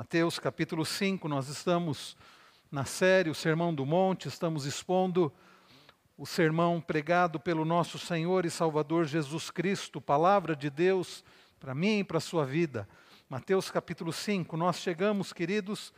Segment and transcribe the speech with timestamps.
[0.00, 2.16] Mateus capítulo 5, nós estamos
[2.72, 5.30] na série O Sermão do Monte, estamos expondo
[6.16, 11.22] o sermão pregado pelo nosso Senhor e Salvador Jesus Cristo, palavra de Deus
[11.58, 12.88] para mim e para a sua vida.
[13.28, 15.92] Mateus capítulo 5, nós chegamos, queridos,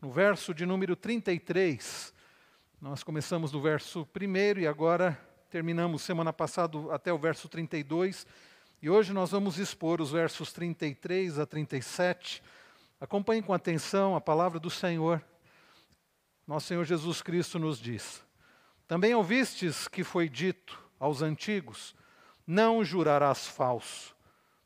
[0.00, 2.14] no verso de número 33.
[2.80, 5.20] Nós começamos no verso 1 e agora
[5.50, 8.26] terminamos semana passada até o verso 32.
[8.80, 12.42] E hoje nós vamos expor os versos 33 a 37
[13.04, 15.22] Acompanhe com atenção a palavra do Senhor.
[16.46, 18.24] Nosso Senhor Jesus Cristo nos diz:
[18.88, 21.94] Também ouvistes que foi dito aos antigos:
[22.46, 24.16] Não jurarás falso,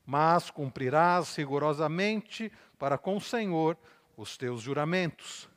[0.06, 3.76] mas cumprirás rigorosamente para com o Senhor
[4.16, 5.48] os teus juramentos.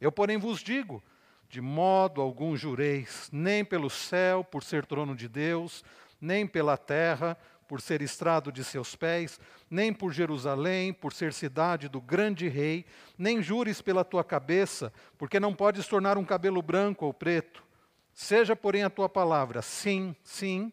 [0.00, 1.02] Eu, porém, vos digo:
[1.50, 5.84] de modo algum jureis, nem pelo céu, por ser trono de Deus,
[6.18, 7.36] nem pela terra,
[7.72, 9.40] por ser estrado de seus pés,
[9.70, 12.84] nem por Jerusalém, por ser cidade do grande rei,
[13.16, 17.64] nem jures pela tua cabeça, porque não podes tornar um cabelo branco ou preto.
[18.12, 20.70] Seja, porém, a tua palavra sim, sim,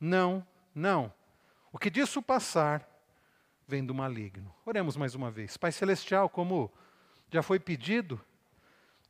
[0.00, 1.12] não, não.
[1.72, 2.88] O que disso passar
[3.66, 4.54] vem do maligno.
[4.64, 5.56] Oremos mais uma vez.
[5.56, 6.72] Pai Celestial, como
[7.28, 8.20] já foi pedido,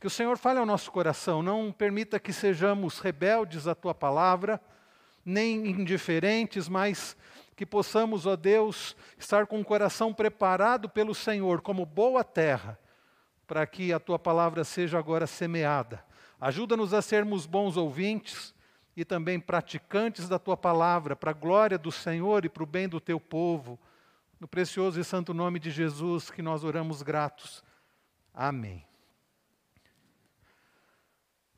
[0.01, 4.59] que o Senhor fale ao nosso coração, não permita que sejamos rebeldes à tua palavra
[5.27, 7.17] nem indiferentes, mas
[7.57, 12.79] que possamos, ó Deus, estar com o coração preparado pelo Senhor como boa terra,
[13.47, 16.05] para que a tua palavra seja agora semeada.
[16.41, 18.55] Ajuda-nos a sermos bons ouvintes
[18.97, 22.89] e também praticantes da tua palavra, para a glória do Senhor e para o bem
[22.89, 23.79] do teu povo.
[24.39, 27.65] No precioso e santo nome de Jesus que nós oramos gratos.
[28.33, 28.87] Amém.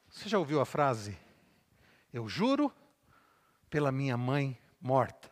[0.08, 1.18] Você já ouviu a frase?
[2.12, 2.72] Eu juro
[3.70, 5.30] pela minha mãe morta.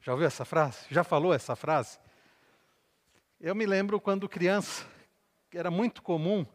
[0.00, 0.78] Já ouviu essa frase?
[0.90, 1.98] Já falou essa frase?
[3.40, 4.84] Eu me lembro quando criança,
[5.54, 6.46] era muito comum,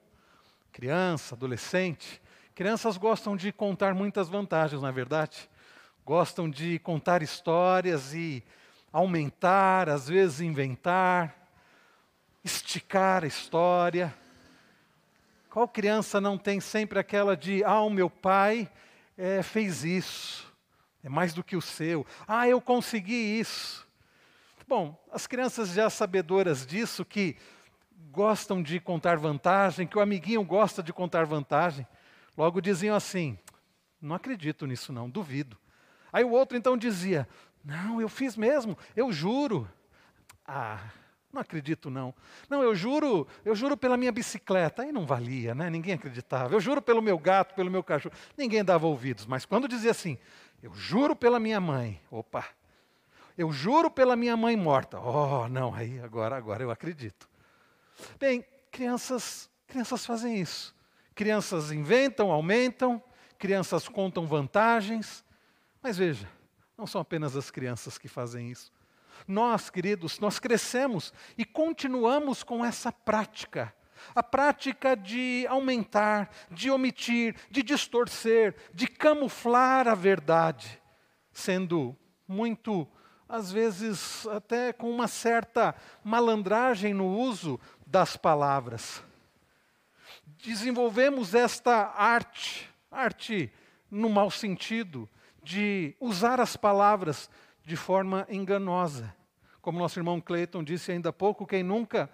[0.72, 2.22] criança, adolescente,
[2.54, 5.50] crianças gostam de contar muitas vantagens, na é verdade.
[6.06, 8.44] Gostam de contar histórias e
[8.92, 11.34] aumentar, às vezes inventar,
[12.44, 14.14] esticar a história.
[15.50, 18.70] Qual criança não tem sempre aquela de, ah, o meu pai
[19.18, 20.53] é, fez isso,
[21.04, 22.06] é mais do que o seu.
[22.28, 23.88] Ah, eu consegui isso.
[24.68, 27.36] Bom, as crianças já sabedoras disso, que
[28.12, 31.86] gostam de contar vantagem, que o amiguinho gosta de contar vantagem,
[32.38, 33.38] logo diziam assim:
[34.02, 35.58] não acredito nisso, não, duvido.
[36.12, 37.28] Aí o outro então dizia:
[37.64, 39.70] não, eu fiz mesmo, eu juro.
[40.46, 40.80] Ah,
[41.34, 42.14] não acredito não.
[42.48, 44.84] Não, eu juro, eu juro pela minha bicicleta.
[44.84, 45.70] Aí não valia, né?
[45.70, 46.54] Ninguém acreditava.
[46.54, 48.14] Eu juro pelo meu gato, pelo meu cachorro.
[48.38, 49.26] Ninguém dava ouvidos.
[49.26, 50.18] Mas quando dizia assim,
[50.64, 52.02] eu juro pela minha mãe.
[52.10, 52.48] Opa.
[53.38, 54.98] Eu juro pela minha mãe morta.
[54.98, 57.30] Oh, não, aí agora, agora eu acredito.
[58.18, 60.74] Bem, crianças, crianças fazem isso.
[61.14, 63.04] Crianças inventam, aumentam,
[63.38, 65.22] crianças contam vantagens.
[65.82, 66.30] Mas veja,
[66.78, 68.72] não são apenas as crianças que fazem isso.
[69.28, 73.76] Nós, queridos, nós crescemos e continuamos com essa prática
[74.16, 80.82] a prática de aumentar, de omitir, de distorcer, de camuflar a verdade,
[81.32, 81.96] sendo
[82.28, 82.88] muito,
[83.28, 89.04] às vezes, até com uma certa malandragem no uso das palavras.
[90.44, 93.52] Desenvolvemos esta arte, arte
[93.90, 95.10] no mau sentido,
[95.44, 97.30] de usar as palavras
[97.66, 99.14] de forma enganosa.
[99.62, 102.10] Como nosso irmão Clayton disse ainda há pouco, quem nunca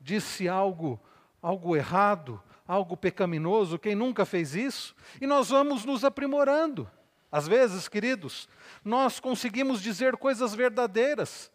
[0.00, 1.00] disse algo
[1.42, 4.94] algo errado, algo pecaminoso, quem nunca fez isso?
[5.20, 6.88] E nós vamos nos aprimorando.
[7.30, 8.48] Às vezes, queridos,
[8.84, 11.50] nós conseguimos dizer coisas verdadeiras,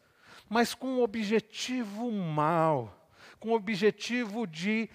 [0.49, 4.89] mas com um objetivo mau, com o objetivo de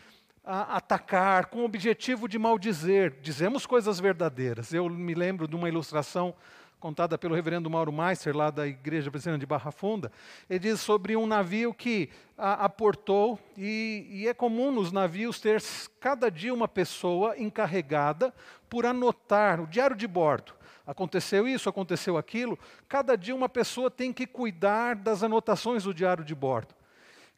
[0.44, 3.19] a, atacar, com o objetivo de maldizer.
[3.21, 4.72] Dizemos coisas verdadeiras.
[4.72, 6.34] Eu me lembro de uma ilustração
[6.81, 10.12] contada pelo reverendo Mauro Meister, lá da Igreja Presbiteriana de Barra Funda,
[10.49, 15.63] ele diz sobre um navio que aportou, e, e é comum nos navios ter
[15.98, 18.33] cada dia uma pessoa encarregada
[18.69, 20.53] por anotar o diário de bordo.
[20.86, 22.59] Aconteceu isso, aconteceu aquilo.
[22.89, 26.75] Cada dia uma pessoa tem que cuidar das anotações do diário de bordo.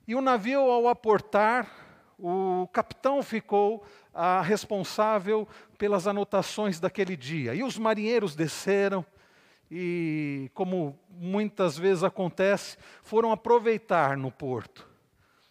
[0.06, 1.66] E o navio, ao aportar,
[2.19, 3.84] o capitão ficou
[4.14, 5.48] ah, responsável
[5.78, 7.54] pelas anotações daquele dia.
[7.54, 9.04] E os marinheiros desceram,
[9.70, 14.88] e, como muitas vezes acontece, foram aproveitar no porto.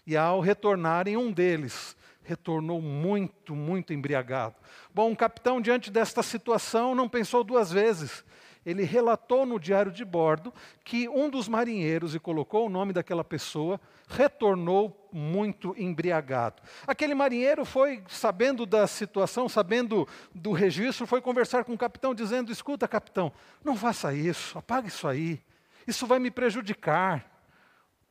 [0.05, 4.55] E ao retornarem, um deles retornou muito, muito embriagado.
[4.93, 8.23] Bom, o capitão, diante desta situação, não pensou duas vezes
[8.65, 10.53] ele relatou no diário de bordo
[10.83, 16.61] que um dos marinheiros, e colocou o nome daquela pessoa, retornou muito embriagado.
[16.85, 22.51] Aquele marinheiro foi, sabendo da situação, sabendo do registro, foi conversar com o capitão, dizendo:
[22.51, 23.31] Escuta, capitão,
[23.63, 25.41] não faça isso, apague isso aí,
[25.87, 27.25] isso vai me prejudicar.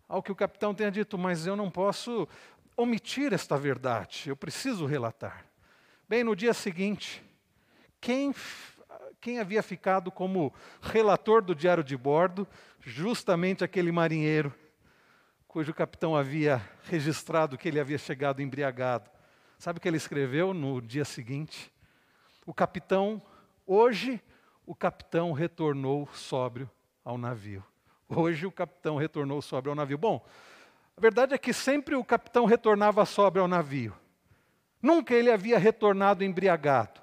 [0.08, 2.26] Ao que o capitão tenha dito, mas eu não posso
[2.74, 5.44] omitir esta verdade, eu preciso relatar.
[6.08, 7.22] Bem, no dia seguinte,
[8.00, 8.32] quem
[9.20, 12.46] quem havia ficado como relator do diário de bordo,
[12.80, 14.54] justamente aquele marinheiro
[15.48, 19.10] cujo capitão havia registrado que ele havia chegado embriagado.
[19.58, 21.72] Sabe o que ele escreveu no dia seguinte?
[22.46, 23.20] O capitão,
[23.66, 24.22] hoje,
[24.66, 26.70] o capitão retornou sóbrio
[27.02, 27.64] ao navio.
[28.08, 29.96] Hoje o capitão retornou sóbrio ao navio.
[29.98, 30.24] Bom,
[30.96, 33.96] a verdade é que sempre o capitão retornava sóbrio ao navio.
[34.82, 37.00] Nunca ele havia retornado embriagado.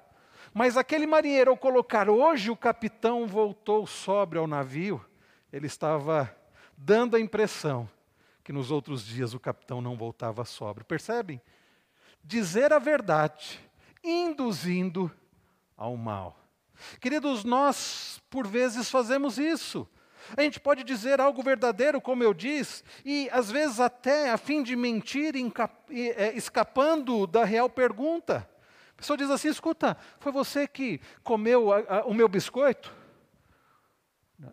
[0.58, 5.04] Mas aquele marinheiro, ao colocar hoje o capitão voltou sóbrio ao navio,
[5.52, 6.34] ele estava
[6.74, 7.86] dando a impressão
[8.42, 10.86] que nos outros dias o capitão não voltava sóbrio.
[10.86, 11.42] Percebem?
[12.24, 13.60] Dizer a verdade,
[14.02, 15.12] induzindo
[15.76, 16.40] ao mal.
[17.02, 19.86] Queridos, nós por vezes fazemos isso.
[20.34, 24.62] A gente pode dizer algo verdadeiro, como eu disse, e às vezes até a fim
[24.62, 25.34] de mentir,
[25.90, 28.48] é, escapando da real pergunta.
[28.96, 32.92] A pessoa diz assim: escuta, foi você que comeu a, a, o meu biscoito?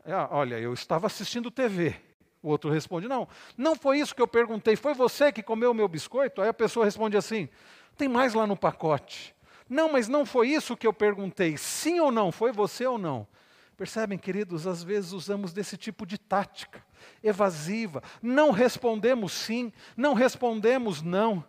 [0.06, 1.96] Ah, olha, eu estava assistindo TV.
[2.42, 5.74] O outro responde: não, não foi isso que eu perguntei, foi você que comeu o
[5.74, 6.42] meu biscoito?
[6.42, 7.48] Aí a pessoa responde assim:
[7.96, 9.34] tem mais lá no pacote.
[9.70, 11.56] Não, mas não foi isso que eu perguntei.
[11.56, 12.32] Sim ou não?
[12.32, 13.26] Foi você ou não?
[13.78, 16.84] Percebem, queridos, às vezes usamos desse tipo de tática
[17.24, 18.04] evasiva.
[18.22, 21.44] Não respondemos sim, não respondemos não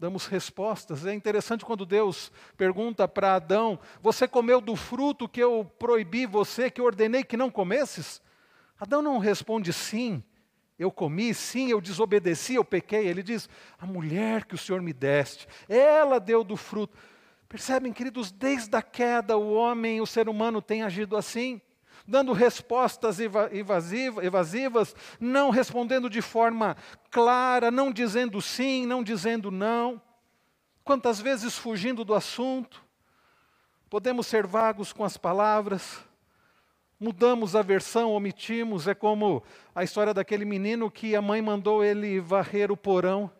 [0.00, 1.04] damos respostas.
[1.04, 6.70] É interessante quando Deus pergunta para Adão: Você comeu do fruto que eu proibi você,
[6.70, 8.22] que ordenei que não comesses?
[8.80, 10.24] Adão não responde sim,
[10.78, 13.06] eu comi, sim, eu desobedeci, eu pequei.
[13.06, 13.46] Ele diz:
[13.78, 16.96] A mulher que o Senhor me deste, ela deu do fruto.
[17.46, 21.60] Percebem, queridos, desde a queda o homem, o ser humano tem agido assim
[22.10, 26.76] dando respostas evasivas, não respondendo de forma
[27.08, 30.02] clara, não dizendo sim, não dizendo não.
[30.82, 32.82] Quantas vezes fugindo do assunto,
[33.88, 36.00] podemos ser vagos com as palavras,
[36.98, 38.88] mudamos a versão, omitimos.
[38.88, 39.40] É como
[39.72, 43.30] a história daquele menino que a mãe mandou ele varrer o porão.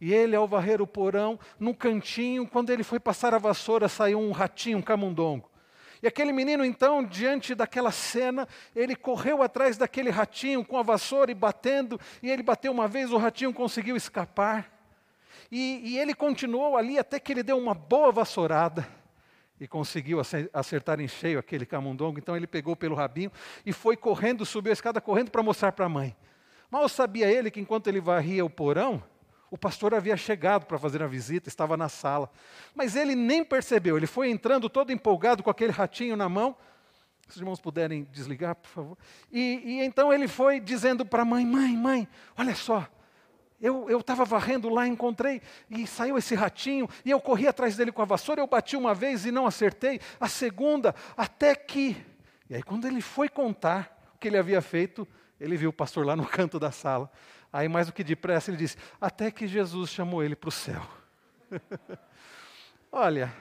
[0.00, 4.20] E ele, ao varrer o porão, no cantinho, quando ele foi passar a vassoura, saiu
[4.20, 5.50] um ratinho, um camundongo.
[6.04, 8.46] E aquele menino, então, diante daquela cena,
[8.76, 13.10] ele correu atrás daquele ratinho com a vassoura e batendo, e ele bateu uma vez,
[13.10, 14.70] o ratinho conseguiu escapar.
[15.50, 18.86] E, e ele continuou ali até que ele deu uma boa vassourada
[19.58, 20.20] e conseguiu
[20.52, 22.18] acertar em cheio aquele camundongo.
[22.18, 23.32] Então ele pegou pelo rabinho
[23.64, 26.14] e foi correndo, subiu a escada correndo para mostrar para a mãe.
[26.70, 29.02] Mal sabia ele que enquanto ele varria o porão,
[29.54, 32.28] o pastor havia chegado para fazer a visita, estava na sala.
[32.74, 36.56] Mas ele nem percebeu, ele foi entrando todo empolgado com aquele ratinho na mão.
[37.28, 38.98] Se os irmãos puderem desligar, por favor.
[39.30, 42.84] E, e então ele foi dizendo para a mãe: Mãe, mãe, olha só,
[43.60, 45.40] eu estava varrendo lá, encontrei
[45.70, 48.92] e saiu esse ratinho, e eu corri atrás dele com a vassoura, eu bati uma
[48.92, 51.96] vez e não acertei, a segunda, até que.
[52.50, 55.06] E aí, quando ele foi contar o que ele havia feito,
[55.40, 57.08] ele viu o pastor lá no canto da sala.
[57.54, 60.84] Aí, mais do que depressa, ele disse: Até que Jesus chamou ele para o céu.
[62.90, 63.32] Olha,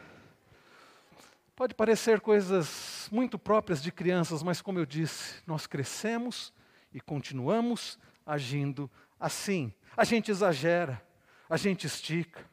[1.56, 6.54] pode parecer coisas muito próprias de crianças, mas como eu disse, nós crescemos
[6.94, 8.88] e continuamos agindo
[9.20, 9.74] assim.
[9.98, 11.02] A gente exagera,
[11.50, 12.46] a gente estica,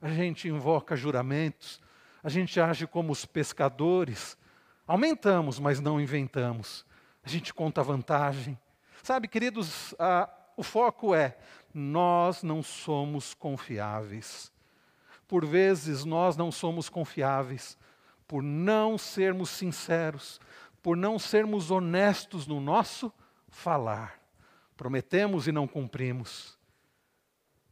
[0.00, 1.78] a gente invoca juramentos,
[2.24, 4.38] a gente age como os pescadores.
[4.86, 6.86] Aumentamos, mas não inventamos.
[7.22, 8.58] A gente conta vantagem.
[9.02, 11.36] Sabe, queridos, a, o foco é:
[11.72, 14.52] nós não somos confiáveis.
[15.26, 17.78] Por vezes nós não somos confiáveis
[18.32, 20.40] por não sermos sinceros,
[20.82, 23.12] por não sermos honestos no nosso
[23.46, 24.18] falar.
[24.74, 26.58] Prometemos e não cumprimos.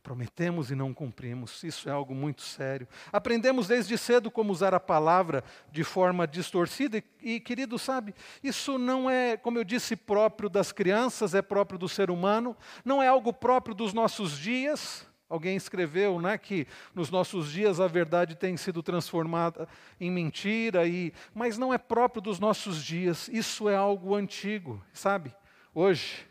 [0.03, 2.89] Prometemos e não cumprimos, isso é algo muito sério.
[3.13, 9.11] Aprendemos desde cedo como usar a palavra de forma distorcida, e, querido, sabe, isso não
[9.11, 13.31] é, como eu disse, próprio das crianças, é próprio do ser humano, não é algo
[13.31, 15.07] próprio dos nossos dias.
[15.29, 19.69] Alguém escreveu né, que nos nossos dias a verdade tem sido transformada
[20.01, 25.33] em mentira, e, mas não é próprio dos nossos dias, isso é algo antigo, sabe?
[25.73, 26.27] Hoje,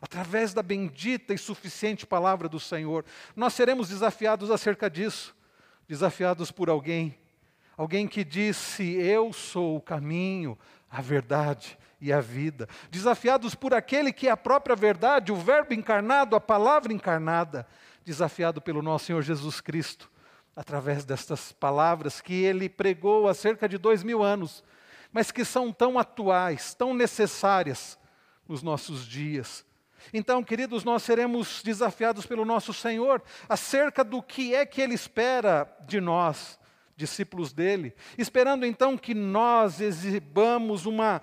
[0.00, 3.04] através da bendita e suficiente palavra do Senhor.
[3.36, 5.34] Nós seremos desafiados acerca disso,
[5.86, 7.18] desafiados por alguém,
[7.76, 10.58] alguém que disse: Eu sou o caminho,
[10.90, 12.68] a verdade e a vida.
[12.90, 17.66] Desafiados por aquele que é a própria verdade, o Verbo encarnado, a palavra encarnada.
[18.02, 20.10] Desafiado pelo nosso Senhor Jesus Cristo,
[20.56, 24.64] através destas palavras que ele pregou há cerca de dois mil anos,
[25.12, 27.98] mas que são tão atuais, tão necessárias
[28.48, 29.64] nos nossos dias.
[30.12, 35.68] Então, queridos, nós seremos desafiados pelo nosso Senhor acerca do que é que Ele espera
[35.86, 36.58] de nós,
[36.96, 41.22] discípulos dele, esperando então que nós exibamos uma,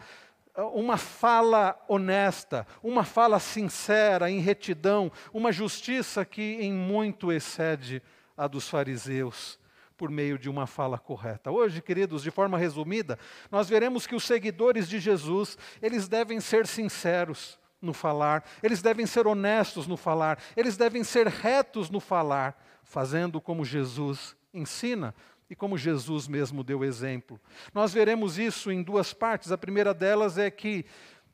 [0.74, 8.02] uma fala honesta, uma fala sincera, em retidão, uma justiça que em muito excede
[8.36, 9.60] a dos fariseus
[9.98, 11.50] por meio de uma fala correta.
[11.52, 13.18] Hoje, queridos, de forma resumida,
[13.50, 19.06] nós veremos que os seguidores de Jesus, eles devem ser sinceros no falar, eles devem
[19.06, 25.14] ser honestos no falar, eles devem ser retos no falar, fazendo como Jesus ensina
[25.50, 27.40] e como Jesus mesmo deu exemplo.
[27.74, 29.52] Nós veremos isso em duas partes.
[29.52, 30.86] A primeira delas é que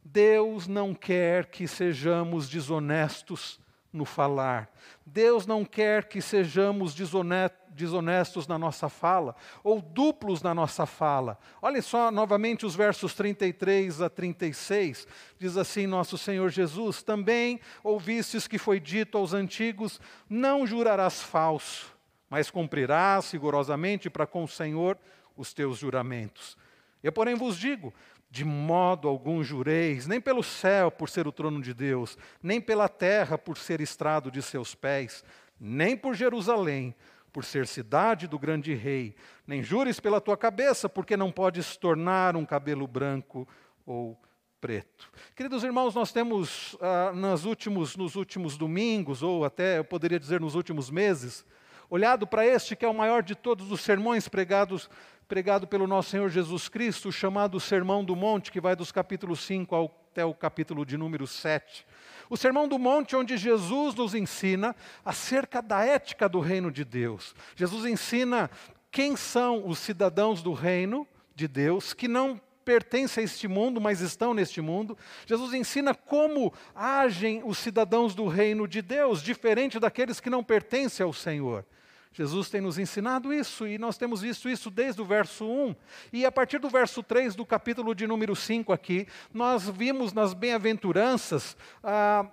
[0.03, 3.59] Deus não quer que sejamos desonestos
[3.93, 4.69] no falar.
[5.05, 11.37] Deus não quer que sejamos desonestos na nossa fala, ou duplos na nossa fala.
[11.61, 15.07] Olha só novamente os versos 33 a 36.
[15.37, 21.95] Diz assim nosso Senhor Jesus: Também ouvistes que foi dito aos antigos: Não jurarás falso,
[22.29, 24.97] mas cumprirás rigorosamente para com o Senhor
[25.37, 26.57] os teus juramentos.
[27.03, 27.93] Eu, porém, vos digo:
[28.33, 32.89] de modo algum jureis, nem pelo céu, por ser o trono de Deus, nem pela
[32.89, 35.23] terra, por ser estrado de seus pés,
[35.59, 36.95] nem por Jerusalém,
[37.31, 42.35] por ser cidade do grande rei, nem jures pela tua cabeça, porque não podes tornar
[42.35, 43.47] um cabelo branco
[43.85, 44.19] ou
[44.59, 45.11] preto.
[45.35, 50.41] Queridos irmãos, nós temos ah, nos, últimos, nos últimos domingos, ou até eu poderia dizer
[50.41, 51.45] nos últimos meses,
[51.87, 54.89] olhado para este que é o maior de todos os sermões pregados
[55.27, 59.91] pregado pelo nosso Senhor Jesus Cristo, chamado Sermão do Monte, que vai dos capítulos 5
[60.11, 61.85] até o capítulo de número 7.
[62.29, 67.35] O Sermão do Monte, onde Jesus nos ensina acerca da ética do reino de Deus.
[67.55, 68.49] Jesus ensina
[68.91, 74.01] quem são os cidadãos do reino de Deus, que não pertencem a este mundo, mas
[74.01, 74.97] estão neste mundo.
[75.25, 81.03] Jesus ensina como agem os cidadãos do reino de Deus, diferente daqueles que não pertencem
[81.03, 81.65] ao Senhor.
[82.13, 85.75] Jesus tem nos ensinado isso e nós temos visto isso desde o verso 1.
[86.13, 90.33] E a partir do verso 3 do capítulo de número 5 aqui, nós vimos nas
[90.33, 92.27] bem-aventuranças ah,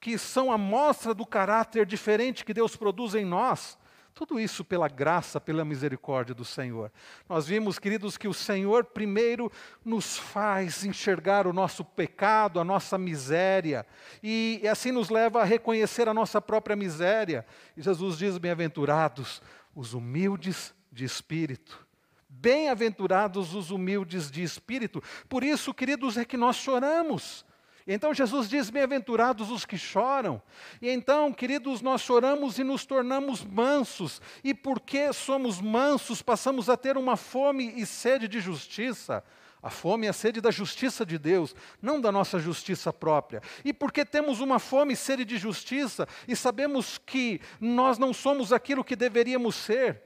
[0.00, 3.78] que são a mostra do caráter diferente que Deus produz em nós.
[4.14, 6.92] Tudo isso pela graça, pela misericórdia do Senhor.
[7.28, 9.50] Nós vimos, queridos, que o Senhor primeiro
[9.82, 13.86] nos faz enxergar o nosso pecado, a nossa miséria,
[14.22, 17.46] e assim nos leva a reconhecer a nossa própria miséria.
[17.74, 19.40] E Jesus diz: Bem-aventurados
[19.74, 21.86] os humildes de espírito.
[22.28, 25.02] Bem-aventurados os humildes de espírito.
[25.28, 27.44] Por isso, queridos, é que nós choramos.
[27.86, 30.40] Então Jesus diz: Bem-aventurados os que choram.
[30.80, 34.20] E então, queridos, nós choramos e nos tornamos mansos.
[34.42, 39.24] E porque somos mansos, passamos a ter uma fome e sede de justiça.
[39.62, 43.40] A fome e a sede da justiça de Deus, não da nossa justiça própria.
[43.64, 48.52] E porque temos uma fome e sede de justiça e sabemos que nós não somos
[48.52, 50.02] aquilo que deveríamos ser,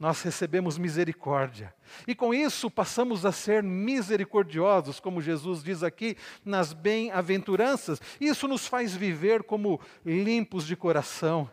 [0.00, 1.74] nós recebemos misericórdia.
[2.08, 8.00] E com isso passamos a ser misericordiosos, como Jesus diz aqui nas bem-aventuranças.
[8.18, 11.50] Isso nos faz viver como limpos de coração,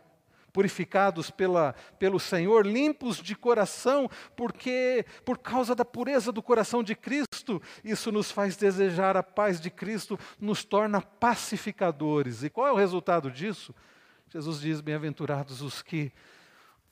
[0.54, 6.96] purificados pela, pelo Senhor, limpos de coração, porque por causa da pureza do coração de
[6.96, 12.44] Cristo, isso nos faz desejar a paz de Cristo, nos torna pacificadores.
[12.44, 13.76] E qual é o resultado disso?
[14.30, 16.14] Jesus diz: Bem-aventurados os que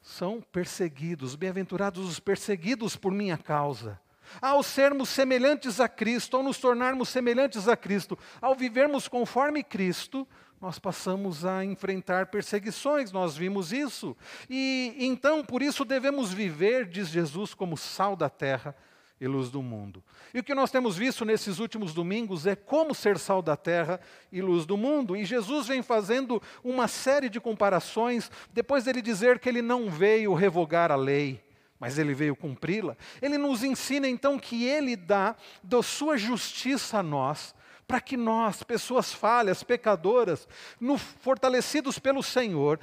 [0.05, 3.99] são perseguidos, bem-aventurados os perseguidos por minha causa.
[4.39, 10.27] Ao sermos semelhantes a Cristo, ao nos tornarmos semelhantes a Cristo, ao vivermos conforme Cristo,
[10.61, 14.15] nós passamos a enfrentar perseguições, nós vimos isso.
[14.47, 18.75] E então, por isso, devemos viver, diz Jesus, como sal da terra
[19.19, 20.03] e luz do mundo.
[20.33, 23.99] E o que nós temos visto nesses últimos domingos é como ser sal da terra
[24.31, 25.15] e luz do mundo.
[25.15, 30.33] E Jesus vem fazendo uma série de comparações, depois dele dizer que ele não veio
[30.33, 31.41] revogar a lei,
[31.79, 32.97] mas ele veio cumpri-la.
[33.21, 37.55] Ele nos ensina então que ele dá da sua justiça a nós,
[37.87, 40.47] para que nós, pessoas falhas, pecadoras,
[40.79, 42.79] no, fortalecidos pelo Senhor,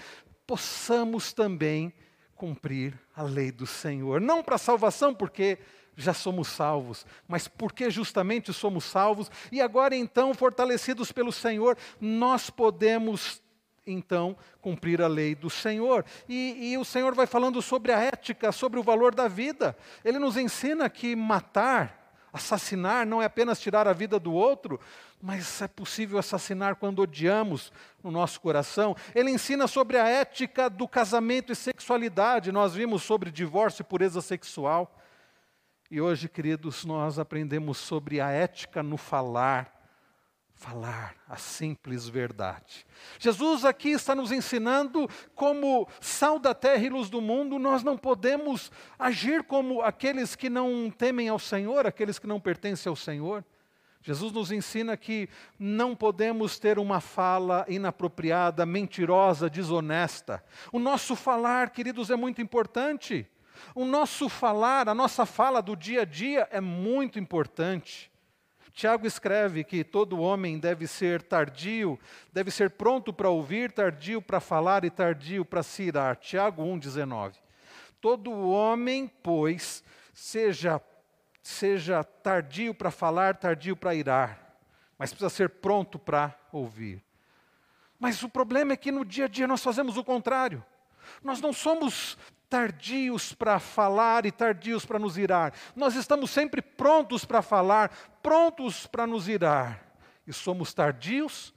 [0.46, 1.92] possamos também
[2.36, 4.20] cumprir a lei do Senhor.
[4.20, 5.58] Não para salvação, porque
[5.96, 12.50] já somos salvos, mas porque justamente somos salvos e agora então, fortalecidos pelo Senhor, nós
[12.50, 13.42] podemos
[13.86, 16.04] então cumprir a lei do Senhor.
[16.28, 19.76] E, e, o Senhor vai falando sobre a ética, sobre o valor da vida.
[20.04, 24.80] Ele nos ensina que matar Assassinar não é apenas tirar a vida do outro,
[25.20, 27.70] mas é possível assassinar quando odiamos
[28.02, 28.96] no nosso coração.
[29.14, 32.50] Ele ensina sobre a ética do casamento e sexualidade.
[32.50, 34.98] Nós vimos sobre divórcio e pureza sexual.
[35.92, 39.70] E hoje, queridos, nós aprendemos sobre a ética no falar
[40.54, 42.86] falar a simples verdade.
[43.18, 47.98] Jesus aqui está nos ensinando como sal da terra e luz do mundo, nós não
[47.98, 53.44] podemos agir como aqueles que não temem ao Senhor, aqueles que não pertencem ao Senhor.
[54.00, 60.42] Jesus nos ensina que não podemos ter uma fala inapropriada, mentirosa, desonesta.
[60.72, 63.28] O nosso falar, queridos, é muito importante.
[63.74, 68.10] O nosso falar, a nossa fala do dia a dia é muito importante.
[68.72, 71.98] Tiago escreve que todo homem deve ser tardio,
[72.32, 76.16] deve ser pronto para ouvir, tardio para falar e tardio para se irar.
[76.16, 77.34] Tiago 1,19.
[78.00, 80.80] Todo homem, pois, seja,
[81.42, 84.56] seja tardio para falar, tardio para irar,
[84.98, 87.04] mas precisa ser pronto para ouvir.
[88.00, 90.64] Mas o problema é que no dia a dia nós fazemos o contrário.
[91.22, 92.18] Nós não somos
[92.52, 95.54] tardios para falar e tardios para nos irar.
[95.74, 97.88] Nós estamos sempre prontos para falar,
[98.22, 99.82] prontos para nos irar.
[100.26, 101.54] E somos tardios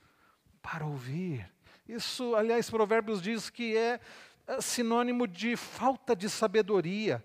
[0.62, 1.52] para ouvir.
[1.86, 4.00] Isso, aliás, Provérbios diz que é,
[4.48, 7.22] é sinônimo de falta de sabedoria.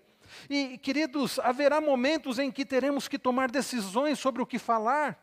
[0.49, 5.17] E, queridos, haverá momentos em que teremos que tomar decisões sobre o que falar.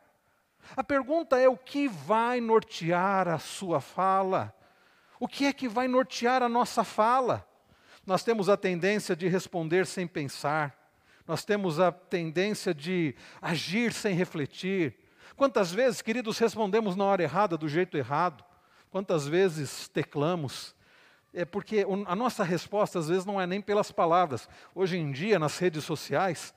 [0.74, 4.54] A pergunta é: o que vai nortear a sua fala?
[5.20, 7.46] O que é que vai nortear a nossa fala?
[8.08, 10.90] Nós temos a tendência de responder sem pensar,
[11.26, 14.96] nós temos a tendência de agir sem refletir.
[15.36, 18.42] Quantas vezes, queridos, respondemos na hora errada, do jeito errado?
[18.90, 20.74] Quantas vezes teclamos?
[21.34, 24.48] É porque a nossa resposta, às vezes, não é nem pelas palavras.
[24.74, 26.54] Hoje em dia, nas redes sociais,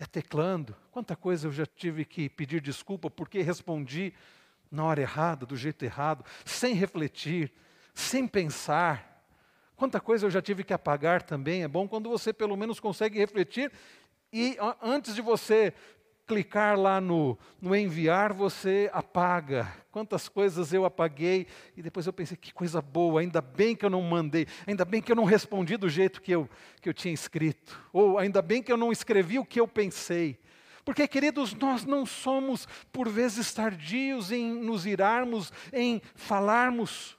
[0.00, 0.74] é teclando.
[0.90, 4.12] Quanta coisa eu já tive que pedir desculpa porque respondi
[4.68, 7.52] na hora errada, do jeito errado, sem refletir,
[7.94, 9.17] sem pensar.
[9.78, 11.62] Quanta coisa eu já tive que apagar também.
[11.62, 13.70] É bom quando você pelo menos consegue refletir
[14.32, 15.72] e antes de você
[16.26, 19.72] clicar lá no, no enviar, você apaga.
[19.92, 23.88] Quantas coisas eu apaguei e depois eu pensei, que coisa boa, ainda bem que eu
[23.88, 26.50] não mandei, ainda bem que eu não respondi do jeito que eu,
[26.82, 30.40] que eu tinha escrito, ou ainda bem que eu não escrevi o que eu pensei.
[30.84, 37.16] Porque, queridos, nós não somos, por vezes, tardios em nos irarmos, em falarmos,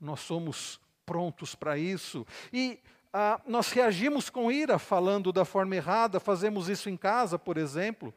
[0.00, 0.79] nós somos
[1.10, 2.24] prontos para isso.
[2.52, 2.78] E
[3.12, 8.14] ah, nós reagimos com ira falando da forma errada, fazemos isso em casa, por exemplo.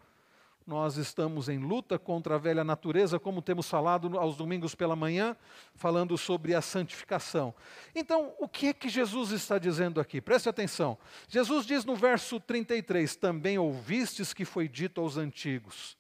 [0.65, 5.35] Nós estamos em luta contra a velha natureza, como temos falado aos domingos pela manhã,
[5.73, 7.51] falando sobre a santificação.
[7.95, 10.21] Então, o que é que Jesus está dizendo aqui?
[10.21, 10.95] Preste atenção.
[11.27, 15.97] Jesus diz no verso 33: Também ouvistes que foi dito aos antigos.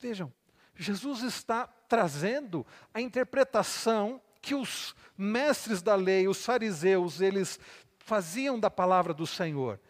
[0.00, 0.32] Vejam,
[0.74, 7.58] Jesus está trazendo a interpretação que os mestres da lei, os fariseus, eles
[7.98, 9.80] faziam da palavra do Senhor.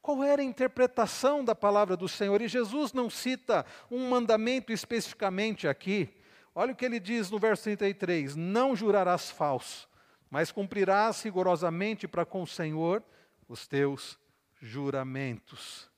[0.00, 2.42] Qual era a interpretação da palavra do Senhor?
[2.42, 6.12] E Jesus não cita um mandamento especificamente aqui.
[6.52, 9.88] Olha o que ele diz no verso 33: Não jurarás falso,
[10.28, 13.02] mas cumprirás rigorosamente para com o Senhor
[13.48, 14.18] os teus
[14.60, 15.88] juramentos.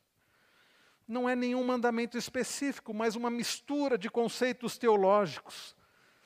[1.08, 5.74] Não é nenhum mandamento específico, mas uma mistura de conceitos teológicos.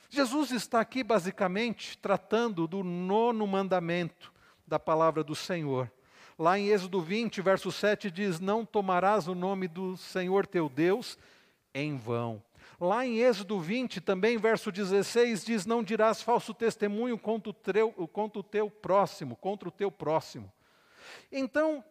[0.09, 4.33] Jesus está aqui basicamente tratando do nono mandamento
[4.65, 5.91] da palavra do Senhor.
[6.37, 11.17] Lá em Êxodo 20, verso 7 diz: Não tomarás o nome do Senhor teu Deus
[11.73, 12.41] em vão.
[12.79, 17.91] Lá em Êxodo 20, também verso 16, diz: Não dirás falso testemunho contra o teu,
[18.07, 20.51] contra o teu próximo, contra o teu próximo.
[21.31, 21.83] Então,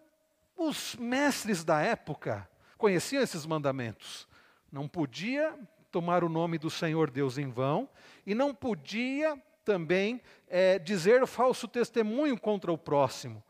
[0.57, 4.27] os mestres da época conheciam esses mandamentos.
[4.73, 5.57] Não podia
[5.91, 7.89] tomar o nome do Senhor Deus em vão,
[8.27, 13.43] e não podia também é, dizer falso testemunho contra o próximo.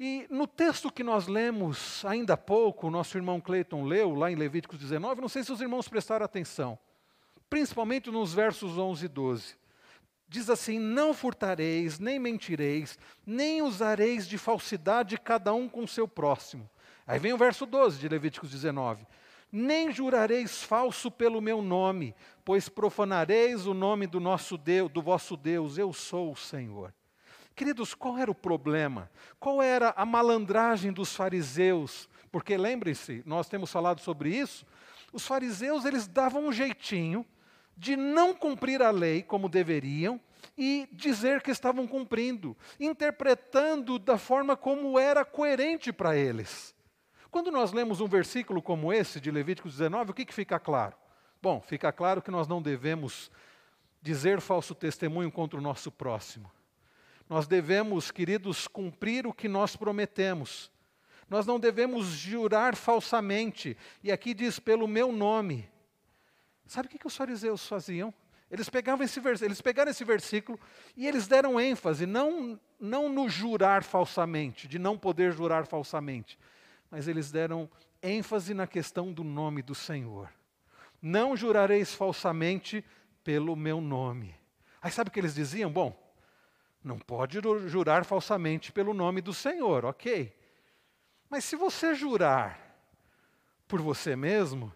[0.00, 4.30] E no texto que nós lemos ainda há pouco, o nosso irmão Cleiton leu, lá
[4.30, 6.78] em Levíticos 19, não sei se os irmãos prestaram atenção,
[7.50, 9.56] principalmente nos versos 11 e 12.
[10.28, 16.70] Diz assim: Não furtareis, nem mentireis, nem usareis de falsidade cada um com seu próximo.
[17.06, 19.04] Aí vem o verso 12 de Levíticos 19
[19.50, 25.36] nem jurareis falso pelo meu nome, pois profanareis o nome do nosso Deus, do vosso
[25.36, 26.92] Deus, eu sou o Senhor.
[27.54, 29.10] Queridos, qual era o problema?
[29.40, 32.08] Qual era a malandragem dos fariseus?
[32.30, 34.64] Porque lembrem-se, nós temos falado sobre isso.
[35.12, 37.26] Os fariseus, eles davam um jeitinho
[37.76, 40.20] de não cumprir a lei como deveriam
[40.56, 46.74] e dizer que estavam cumprindo, interpretando da forma como era coerente para eles.
[47.30, 50.96] Quando nós lemos um versículo como esse de Levítico 19, o que, que fica claro?
[51.40, 53.30] Bom, fica claro que nós não devemos
[54.00, 56.50] dizer falso testemunho contra o nosso próximo.
[57.28, 60.70] Nós devemos, queridos, cumprir o que nós prometemos.
[61.28, 63.76] Nós não devemos jurar falsamente.
[64.02, 65.68] E aqui diz pelo meu nome.
[66.66, 68.12] Sabe o que, que os fariseus faziam?
[68.50, 70.58] Eles pegavam esse eles pegaram esse versículo
[70.96, 76.38] e eles deram ênfase não não no jurar falsamente, de não poder jurar falsamente,
[76.90, 77.68] mas eles deram
[78.02, 80.30] ênfase na questão do nome do Senhor.
[81.00, 82.84] Não jurareis falsamente
[83.22, 84.34] pelo meu nome.
[84.80, 85.70] Aí sabe o que eles diziam?
[85.70, 85.96] Bom,
[86.82, 90.34] não pode jurar falsamente pelo nome do Senhor, ok.
[91.28, 92.58] Mas se você jurar
[93.66, 94.72] por você mesmo,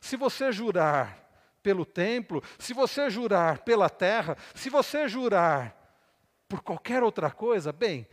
[0.00, 1.26] se você jurar
[1.62, 5.74] pelo templo, se você jurar pela terra, se você jurar
[6.48, 8.06] por qualquer outra coisa, bem,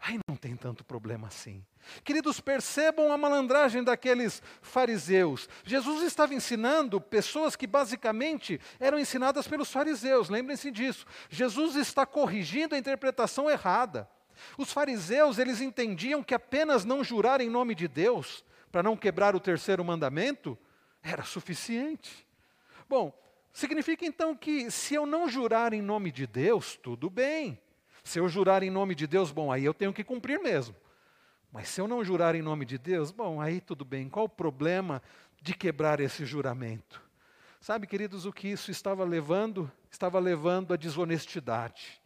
[0.00, 1.64] aí não tem tanto problema assim.
[2.02, 5.48] Queridos, percebam a malandragem daqueles fariseus.
[5.64, 11.06] Jesus estava ensinando pessoas que basicamente eram ensinadas pelos fariseus, lembrem-se disso.
[11.28, 14.08] Jesus está corrigindo a interpretação errada.
[14.56, 19.34] Os fariseus, eles entendiam que apenas não jurar em nome de Deus, para não quebrar
[19.34, 20.56] o terceiro mandamento,
[21.02, 22.26] era suficiente.
[22.88, 23.12] Bom,
[23.52, 27.60] significa então que se eu não jurar em nome de Deus, tudo bem.
[28.02, 30.74] Se eu jurar em nome de Deus, bom, aí eu tenho que cumprir mesmo.
[31.52, 34.08] Mas se eu não jurar em nome de Deus, bom, aí tudo bem.
[34.08, 35.02] Qual o problema
[35.40, 37.02] de quebrar esse juramento?
[37.60, 39.70] Sabe, queridos, o que isso estava levando?
[39.90, 42.00] Estava levando à desonestidade.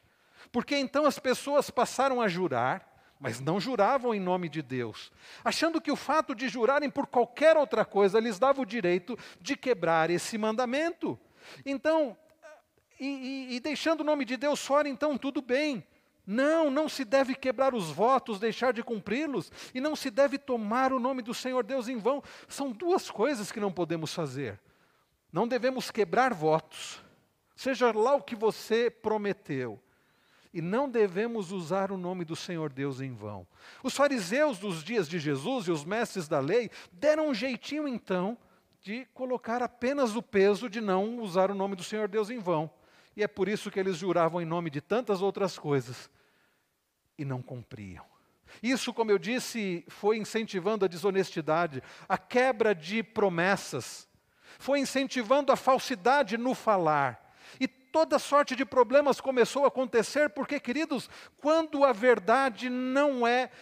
[0.51, 5.13] Porque então as pessoas passaram a jurar, mas não juravam em nome de Deus,
[5.45, 9.57] achando que o fato de jurarem por qualquer outra coisa lhes dava o direito de
[9.57, 11.19] quebrar esse mandamento.
[11.65, 12.17] Então,
[12.99, 15.85] e, e, e deixando o nome de Deus fora, então tudo bem.
[16.27, 20.93] Não, não se deve quebrar os votos, deixar de cumpri-los, e não se deve tomar
[20.93, 22.23] o nome do Senhor Deus em vão.
[22.49, 24.59] São duas coisas que não podemos fazer.
[25.31, 27.03] Não devemos quebrar votos,
[27.57, 29.83] seja lá o que você prometeu,
[30.53, 33.45] e não devemos usar o nome do Senhor Deus em vão.
[33.83, 38.39] Os fariseus dos dias de Jesus e os mestres da lei deram um jeitinho então
[38.81, 42.71] de colocar apenas o peso de não usar o nome do Senhor Deus em vão.
[43.17, 46.11] E é por isso que eles juravam em nome de tantas outras coisas
[47.17, 48.05] e não cumpriam.
[48.63, 54.09] Isso, como eu disse, foi incentivando a desonestidade, a quebra de promessas,
[54.59, 57.25] foi incentivando a falsidade no falar
[57.95, 63.53] toda sorte de problemas começou a acontecer, porque, queridos, quando a verdade não é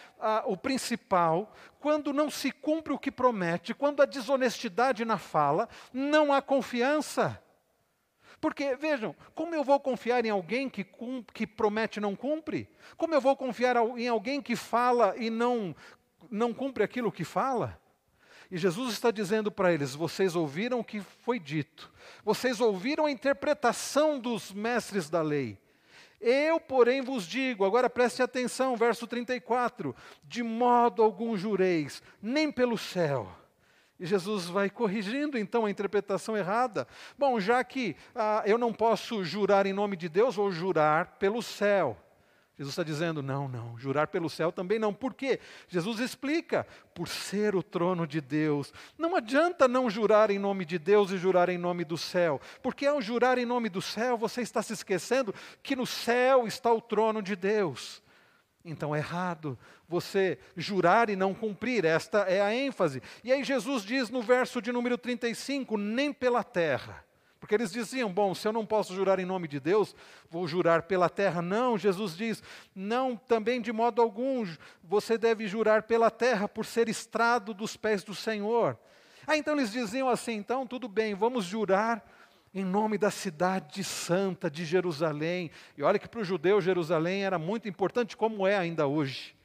[0.45, 6.33] o principal, quando não se cumpre o que promete, quando a desonestidade na fala, não
[6.33, 7.39] há confiança.
[8.43, 10.85] Porque, vejam, como eu vou confiar em alguém que,
[11.33, 12.67] que promete e não cumpre?
[12.97, 15.73] Como eu vou confiar em alguém que fala e não,
[16.29, 17.79] não cumpre aquilo que fala?
[18.51, 21.89] E Jesus está dizendo para eles: vocês ouviram o que foi dito,
[22.21, 25.57] vocês ouviram a interpretação dos mestres da lei.
[26.19, 32.77] Eu, porém, vos digo, agora preste atenção, verso 34: de modo algum jureis, nem pelo
[32.77, 33.42] céu.
[34.03, 36.85] E Jesus vai corrigindo então a interpretação errada.
[37.17, 41.41] Bom, já que ah, eu não posso jurar em nome de Deus, vou jurar pelo
[41.41, 41.97] céu.
[42.57, 44.93] Jesus está dizendo: não, não, jurar pelo céu também não.
[44.93, 45.39] Por quê?
[45.69, 48.73] Jesus explica: por ser o trono de Deus.
[48.97, 52.85] Não adianta não jurar em nome de Deus e jurar em nome do céu, porque
[52.85, 56.81] ao jurar em nome do céu, você está se esquecendo que no céu está o
[56.81, 58.02] trono de Deus.
[58.65, 63.01] Então é errado você jurar e não cumprir, esta é a ênfase.
[63.23, 67.03] E aí Jesus diz no verso de número 35: nem pela terra
[67.43, 69.93] porque eles diziam: bom, se eu não posso jurar em nome de Deus,
[70.29, 71.41] vou jurar pela terra.
[71.41, 72.41] Não, Jesus diz:
[72.73, 74.47] não, também de modo algum,
[74.81, 78.79] você deve jurar pela terra por ser estrado dos pés do Senhor.
[79.27, 82.01] Ah, então eles diziam assim: então tudo bem, vamos jurar
[82.53, 85.49] em nome da cidade santa de Jerusalém.
[85.77, 89.35] E olha que para o judeu Jerusalém era muito importante, como é ainda hoje.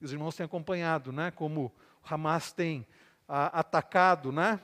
[0.00, 1.72] Os irmãos têm acompanhado, né, como
[2.08, 2.86] Hamas tem
[3.26, 4.60] ah, atacado, né,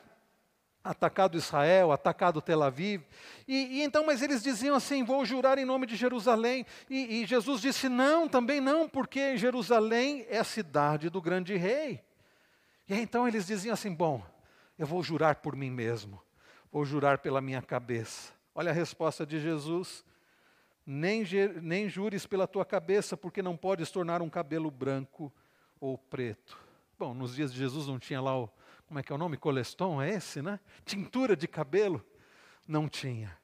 [0.85, 3.03] atacado Israel, atacado Tel Aviv.
[3.49, 6.67] E, e, então, mas eles diziam assim: vou jurar em nome de Jerusalém.
[6.89, 12.03] E, e, Jesus disse: não, também não, porque Jerusalém é a cidade do grande rei.
[12.89, 14.23] E aí, então eles diziam assim: bom,
[14.79, 16.21] eu vou jurar por mim mesmo,
[16.71, 18.33] vou jurar pela minha cabeça.
[18.55, 20.05] Olha a resposta de Jesus:
[20.87, 21.25] nem,
[21.63, 25.33] nem jures pela tua cabeça, porque não podes tornar um cabelo branco
[25.81, 26.59] ou preto.
[26.99, 28.51] Bom, nos dias de Jesus não tinha lá o
[28.91, 29.37] como é que é o nome?
[29.37, 30.59] Coleston, é esse, né?
[30.85, 32.05] Tintura de cabelo?
[32.67, 33.39] Não tinha.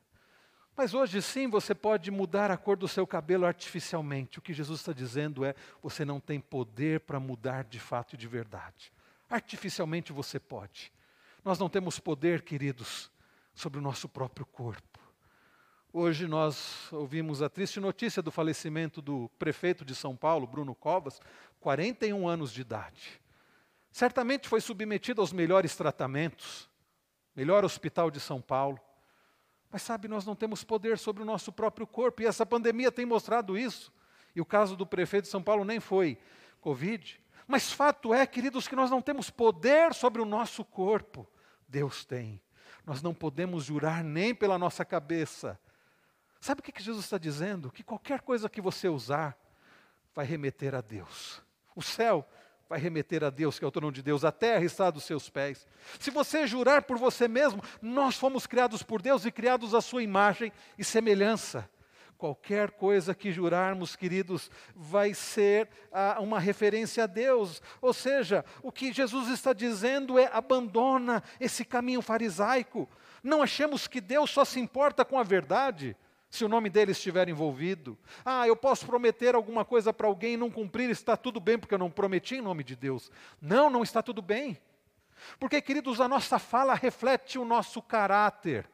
[0.77, 4.41] Mas hoje sim você pode mudar a cor do seu cabelo artificialmente.
[4.41, 8.17] O que Jesus está dizendo é: você não tem poder para mudar de fato e
[8.19, 8.93] de verdade.
[9.31, 10.93] Artificialmente você pode.
[11.45, 13.09] Nós não temos poder, queridos,
[13.57, 15.01] sobre o nosso próprio corpo.
[15.91, 21.19] Hoje nós ouvimos a triste notícia do falecimento do prefeito de São Paulo, Bruno Covas,
[21.59, 23.19] 41 anos de idade.
[23.91, 26.69] Certamente foi submetido aos melhores tratamentos,
[27.35, 28.79] melhor hospital de São Paulo.
[29.73, 33.07] Mas sabe, nós não temos poder sobre o nosso próprio corpo, e essa pandemia tem
[33.07, 33.91] mostrado isso.
[34.35, 36.19] E o caso do prefeito de São Paulo nem foi
[36.61, 37.19] Covid.
[37.47, 41.27] Mas fato é, queridos, que nós não temos poder sobre o nosso corpo.
[41.67, 42.39] Deus tem.
[42.87, 45.59] Nós não podemos jurar nem pela nossa cabeça.
[46.41, 47.71] Sabe o que Jesus está dizendo?
[47.71, 49.37] Que qualquer coisa que você usar
[50.15, 51.43] vai remeter a Deus.
[51.75, 52.27] O céu
[52.69, 55.29] vai remeter a Deus, que é o trono de Deus, a terra está dos seus
[55.29, 55.67] pés.
[56.01, 60.03] Se você jurar por você mesmo, nós fomos criados por Deus e criados à sua
[60.03, 61.69] imagem e semelhança.
[62.19, 67.61] Qualquer coisa que jurarmos, queridos, vai ser ah, uma referência a Deus.
[67.81, 72.89] Ou seja, o que Jesus está dizendo é: abandona esse caminho farisaico.
[73.23, 75.97] Não achemos que Deus só se importa com a verdade
[76.31, 77.99] se o nome dele estiver envolvido.
[78.25, 81.75] Ah, eu posso prometer alguma coisa para alguém e não cumprir, está tudo bem, porque
[81.75, 83.11] eu não prometi em nome de Deus.
[83.41, 84.59] Não, não está tudo bem.
[85.39, 88.69] Porque, queridos, a nossa fala reflete o nosso caráter.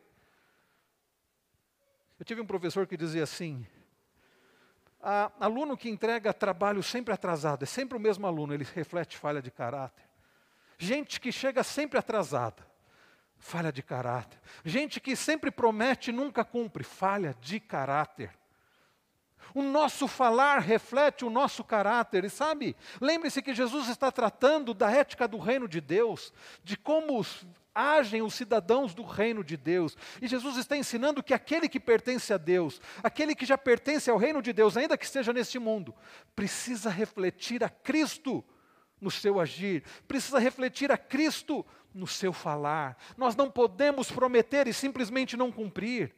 [2.22, 3.66] Eu tive um professor que dizia assim:
[5.40, 9.50] aluno que entrega trabalho sempre atrasado, é sempre o mesmo aluno, ele reflete falha de
[9.50, 10.04] caráter.
[10.78, 12.64] Gente que chega sempre atrasada,
[13.38, 14.38] falha de caráter.
[14.64, 18.30] Gente que sempre promete e nunca cumpre, falha de caráter.
[19.52, 22.76] O nosso falar reflete o nosso caráter, e sabe?
[23.00, 26.32] Lembre-se que Jesus está tratando da ética do reino de Deus,
[26.62, 27.18] de como
[27.74, 29.96] agem os cidadãos do reino de Deus.
[30.20, 34.16] E Jesus está ensinando que aquele que pertence a Deus, aquele que já pertence ao
[34.16, 35.94] reino de Deus, ainda que esteja neste mundo,
[36.34, 38.44] precisa refletir a Cristo
[39.00, 42.96] no seu agir, precisa refletir a Cristo no seu falar.
[43.16, 46.14] Nós não podemos prometer e simplesmente não cumprir.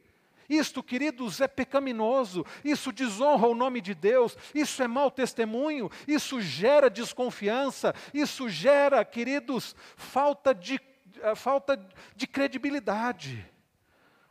[0.47, 6.39] Isto, queridos, é pecaminoso, isso desonra o nome de Deus, isso é mau testemunho, isso
[6.39, 10.79] gera desconfiança, isso gera, queridos, falta de,
[11.19, 11.79] uh, falta
[12.15, 13.45] de credibilidade.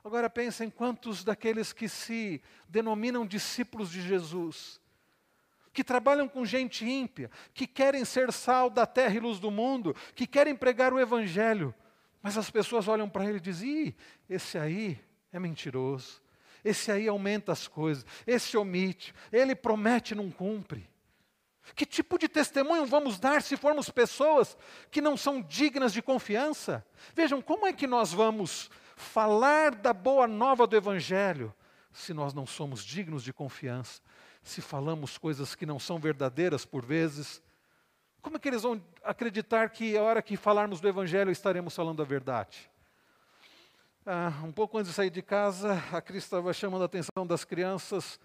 [0.04, 4.80] Agora pensem quantos daqueles que se denominam discípulos de Jesus
[5.74, 9.94] que trabalham com gente ímpia, que querem ser sal da terra e luz do mundo,
[10.14, 11.74] que querem pregar o Evangelho.
[12.22, 13.96] Mas as pessoas olham para ele e dizem: Ih,
[14.30, 14.98] esse aí
[15.32, 16.22] é mentiroso,
[16.64, 20.88] esse aí aumenta as coisas, esse omite, ele promete e não cumpre.
[21.74, 24.56] Que tipo de testemunho vamos dar se formos pessoas
[24.90, 26.84] que não são dignas de confiança?
[27.14, 31.54] Vejam, como é que nós vamos falar da boa nova do Evangelho
[31.92, 34.02] se nós não somos dignos de confiança?
[34.44, 37.42] se falamos coisas que não são verdadeiras por vezes,
[38.20, 42.02] como é que eles vão acreditar que a hora que falarmos do Evangelho estaremos falando
[42.02, 42.70] a verdade?
[44.04, 47.42] Ah, um pouco antes de sair de casa, a Cris estava chamando a atenção das
[47.42, 48.20] crianças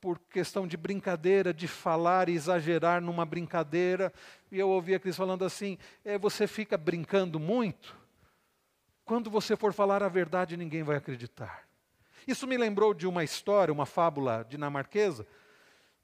[0.00, 4.12] por questão de brincadeira, de falar e exagerar numa brincadeira.
[4.50, 7.96] E eu ouvi a Cris falando assim: é, você fica brincando muito,
[9.04, 11.66] quando você for falar a verdade, ninguém vai acreditar.
[12.26, 15.26] Isso me lembrou de uma história, uma fábula dinamarquesa,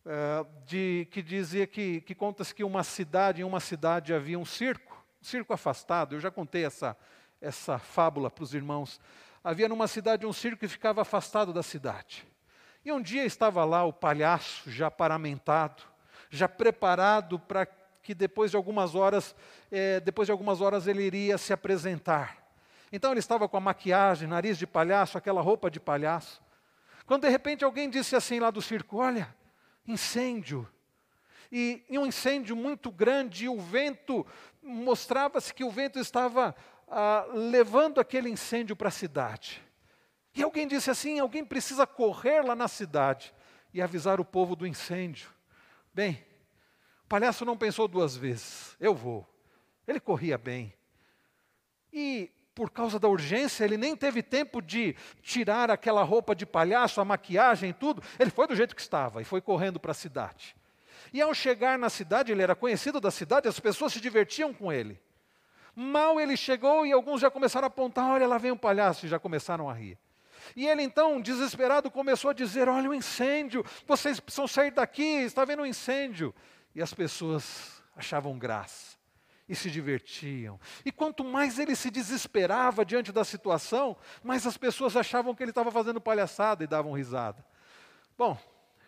[0.06, 4.44] uh, de, que dizia que, que conta-se que uma cidade, em uma cidade havia um
[4.44, 6.96] circo, um circo afastado, eu já contei essa,
[7.42, 8.98] essa fábula para os irmãos.
[9.44, 12.26] Havia numa cidade um circo que ficava afastado da cidade.
[12.84, 15.82] E um dia estava lá o palhaço, já paramentado,
[16.28, 17.66] já preparado para
[18.02, 19.34] que depois de algumas horas,
[19.72, 22.44] eh, depois de algumas horas ele iria se apresentar.
[22.92, 26.42] Então ele estava com a maquiagem, nariz de palhaço, aquela roupa de palhaço.
[27.06, 29.34] Quando de repente alguém disse assim lá do circo: Olha,
[29.86, 30.68] incêndio.
[31.50, 34.26] E, e um incêndio muito grande, e o vento,
[34.62, 36.54] mostrava-se que o vento estava
[36.88, 39.62] ah, levando aquele incêndio para a cidade.
[40.34, 43.32] E alguém disse assim: alguém precisa correr lá na cidade
[43.72, 45.30] e avisar o povo do incêndio.
[45.92, 46.24] Bem,
[47.04, 49.26] o palhaço não pensou duas vezes, eu vou.
[49.86, 50.72] Ele corria bem.
[51.92, 57.00] E por causa da urgência, ele nem teve tempo de tirar aquela roupa de palhaço,
[57.00, 58.02] a maquiagem e tudo.
[58.18, 60.56] Ele foi do jeito que estava e foi correndo para a cidade.
[61.12, 64.72] E ao chegar na cidade, ele era conhecido da cidade, as pessoas se divertiam com
[64.72, 65.00] ele.
[65.74, 69.08] Mal ele chegou e alguns já começaram a apontar: olha, lá vem um palhaço, e
[69.08, 69.98] já começaram a rir.
[70.54, 75.44] E ele então, desesperado, começou a dizer: olha, um incêndio, vocês precisam sair daqui, está
[75.44, 76.34] vendo um incêndio.
[76.74, 78.96] E as pessoas achavam graça
[79.48, 80.58] e se divertiam.
[80.84, 85.50] E quanto mais ele se desesperava diante da situação, mais as pessoas achavam que ele
[85.50, 87.44] estava fazendo palhaçada e davam risada.
[88.16, 88.38] Bom,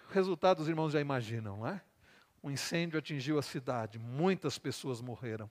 [0.08, 1.80] o resultado os irmãos já imaginam, não é?
[2.42, 5.50] Um incêndio atingiu a cidade, muitas pessoas morreram.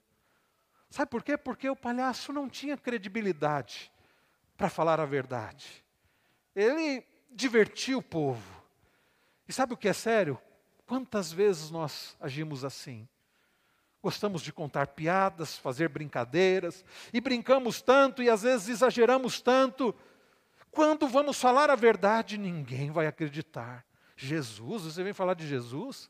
[0.90, 1.38] Sabe por quê?
[1.38, 3.92] Porque o palhaço não tinha credibilidade
[4.56, 5.85] para falar a verdade.
[6.56, 8.64] Ele divertia o povo.
[9.48, 10.40] E sabe o que é sério?
[10.86, 13.08] Quantas vezes nós agimos assim?
[14.02, 19.96] Gostamos de contar piadas, fazer brincadeiras, e brincamos tanto e às vezes exageramos tanto.
[20.72, 23.84] Quando vamos falar a verdade, ninguém vai acreditar.
[24.16, 26.10] Jesus, você vem falar de Jesus?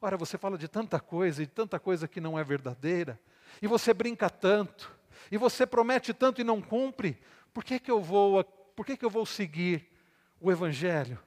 [0.00, 3.20] Ora, você fala de tanta coisa e tanta coisa que não é verdadeira,
[3.60, 4.94] e você brinca tanto,
[5.30, 7.18] e você promete tanto e não cumpre,
[7.52, 8.44] por que, que eu vou,
[8.76, 9.90] por que, que eu vou seguir
[10.38, 11.18] o Evangelho?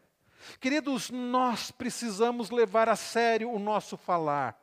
[0.59, 4.57] Queridos, nós precisamos levar a sério o nosso falar.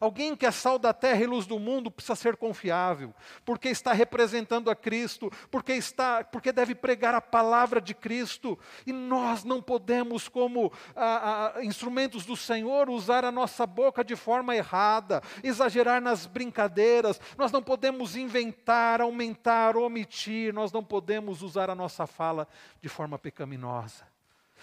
[0.00, 3.92] Alguém que é sal da terra e luz do mundo precisa ser confiável, porque está
[3.92, 9.62] representando a Cristo, porque está, porque deve pregar a palavra de Cristo, e nós não
[9.62, 16.00] podemos, como ah, ah, instrumentos do Senhor, usar a nossa boca de forma errada, exagerar
[16.00, 22.46] nas brincadeiras, nós não podemos inventar, aumentar, omitir, nós não podemos usar a nossa fala
[22.80, 24.04] de forma pecaminosa.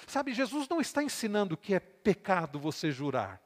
[0.07, 3.41] Sabe, Jesus não está ensinando que é pecado você jurar.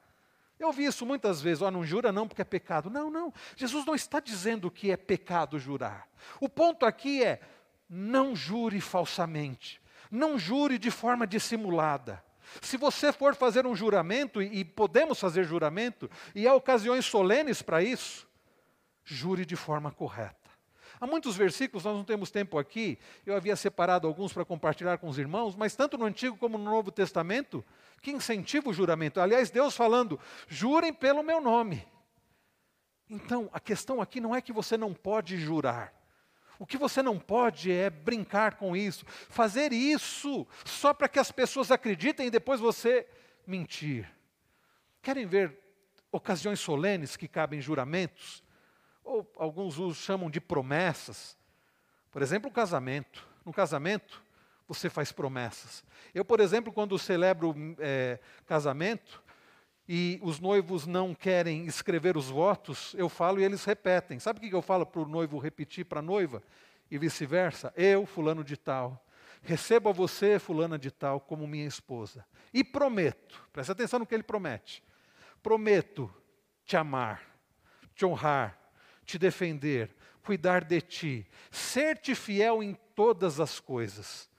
[0.59, 2.89] Eu ouvi isso muitas vezes, oh, não jura não porque é pecado.
[2.89, 3.33] Não, não.
[3.55, 6.07] Jesus não está dizendo que é pecado jurar.
[6.39, 7.39] O ponto aqui é,
[7.89, 9.79] não jure falsamente.
[10.09, 12.23] Não jure de forma dissimulada.
[12.61, 17.83] Se você for fazer um juramento, e podemos fazer juramento, e há ocasiões solenes para
[17.83, 18.27] isso,
[19.03, 20.36] jure de forma correta.
[20.99, 25.07] Há muitos versículos, nós não temos tempo aqui, eu havia separado alguns para compartilhar com
[25.07, 27.63] os irmãos, mas tanto no Antigo como no Novo Testamento,
[28.01, 29.21] que incentiva o juramento.
[29.21, 31.87] Aliás, Deus falando, jurem pelo meu nome.
[33.09, 35.93] Então, a questão aqui não é que você não pode jurar.
[36.59, 41.31] O que você não pode é brincar com isso, fazer isso só para que as
[41.31, 43.07] pessoas acreditem e depois você
[43.45, 44.11] mentir.
[45.01, 45.57] Querem ver
[46.11, 48.43] ocasiões solenes que cabem juramentos?
[49.07, 51.37] Ou alguns os chamam de promessas.
[52.11, 53.25] Por exemplo, o casamento.
[53.45, 54.21] No casamento,
[54.67, 55.83] você faz promessas.
[56.13, 59.23] Eu, por exemplo, quando celebro é, casamento
[59.87, 64.19] e os noivos não querem escrever os votos, eu falo e eles repetem.
[64.19, 66.43] Sabe o que eu falo para o noivo repetir para a noiva?
[66.91, 67.73] E vice-versa.
[67.77, 69.01] Eu, fulano de tal,
[69.41, 72.25] recebo a você, fulana de tal, como minha esposa.
[72.53, 74.83] E prometo, preste atenção no que ele promete.
[75.41, 76.13] Prometo
[76.65, 77.21] te amar,
[77.95, 78.66] te honrar,
[79.07, 84.29] te defender, cuidar de ti, ser-te fiel em todas as coisas.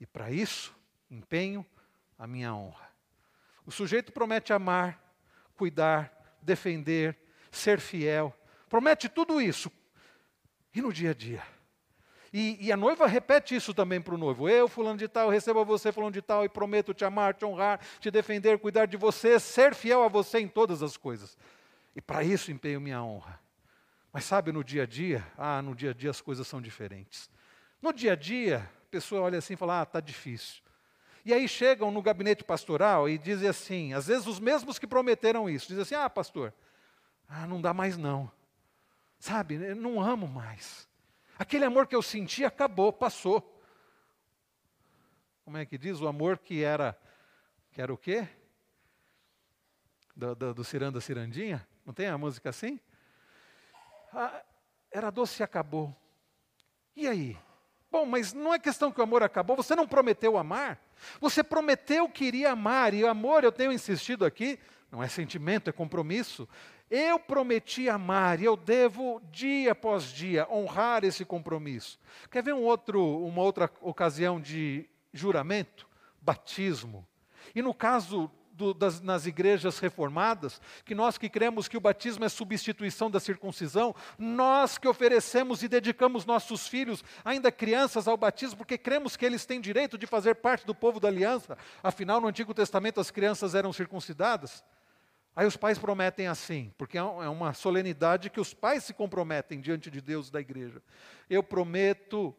[0.00, 0.74] E para isso,
[1.10, 1.66] empenho
[2.16, 2.88] a minha honra.
[3.66, 5.02] O sujeito promete amar,
[5.56, 7.18] cuidar, defender,
[7.50, 8.34] ser fiel,
[8.68, 9.70] promete tudo isso.
[10.72, 11.42] E no dia a dia?
[12.32, 14.48] E, e, a noiva repete isso também para o noivo.
[14.48, 17.44] Eu, fulano de tal, recebo a você, fulano de tal, e prometo te amar, te
[17.44, 21.36] honrar, te defender, cuidar de você, ser fiel a você em todas as coisas.
[21.94, 23.41] E para isso empenho minha honra.
[24.12, 27.30] Mas sabe, no dia a dia, ah, no dia a dia as coisas são diferentes.
[27.80, 30.62] No dia a dia, a pessoa olha assim e fala, ah, está difícil.
[31.24, 35.48] E aí chegam no gabinete pastoral e dizem assim, às vezes os mesmos que prometeram
[35.48, 36.52] isso, dizem assim, ah, pastor,
[37.28, 38.30] ah, não dá mais não.
[39.18, 40.86] Sabe, eu não amo mais.
[41.38, 43.48] Aquele amor que eu senti acabou, passou.
[45.44, 46.00] Como é que diz?
[46.00, 46.98] O amor que era,
[47.70, 48.28] que era o quê?
[50.14, 51.66] Do, do, do Ciranda Cirandinha?
[51.86, 52.78] Não tem a música assim?
[54.12, 54.42] Ah,
[54.90, 55.94] era doce e acabou.
[56.94, 57.36] E aí?
[57.90, 60.80] Bom, mas não é questão que o amor acabou, você não prometeu amar.
[61.20, 64.58] Você prometeu que iria amar, e o amor, eu tenho insistido aqui,
[64.90, 66.48] não é sentimento, é compromisso.
[66.90, 71.98] Eu prometi amar e eu devo, dia após dia, honrar esse compromisso.
[72.30, 75.88] Quer ver um outro, uma outra ocasião de juramento?
[76.20, 77.06] Batismo.
[77.54, 78.30] E no caso
[78.62, 83.18] do, das, nas igrejas reformadas, que nós que cremos que o batismo é substituição da
[83.18, 89.26] circuncisão, nós que oferecemos e dedicamos nossos filhos, ainda crianças, ao batismo, porque cremos que
[89.26, 93.10] eles têm direito de fazer parte do povo da aliança, afinal, no Antigo Testamento as
[93.10, 94.64] crianças eram circuncidadas.
[95.34, 99.60] Aí os pais prometem assim, porque é, é uma solenidade que os pais se comprometem
[99.60, 100.82] diante de Deus e da igreja.
[101.28, 102.36] Eu prometo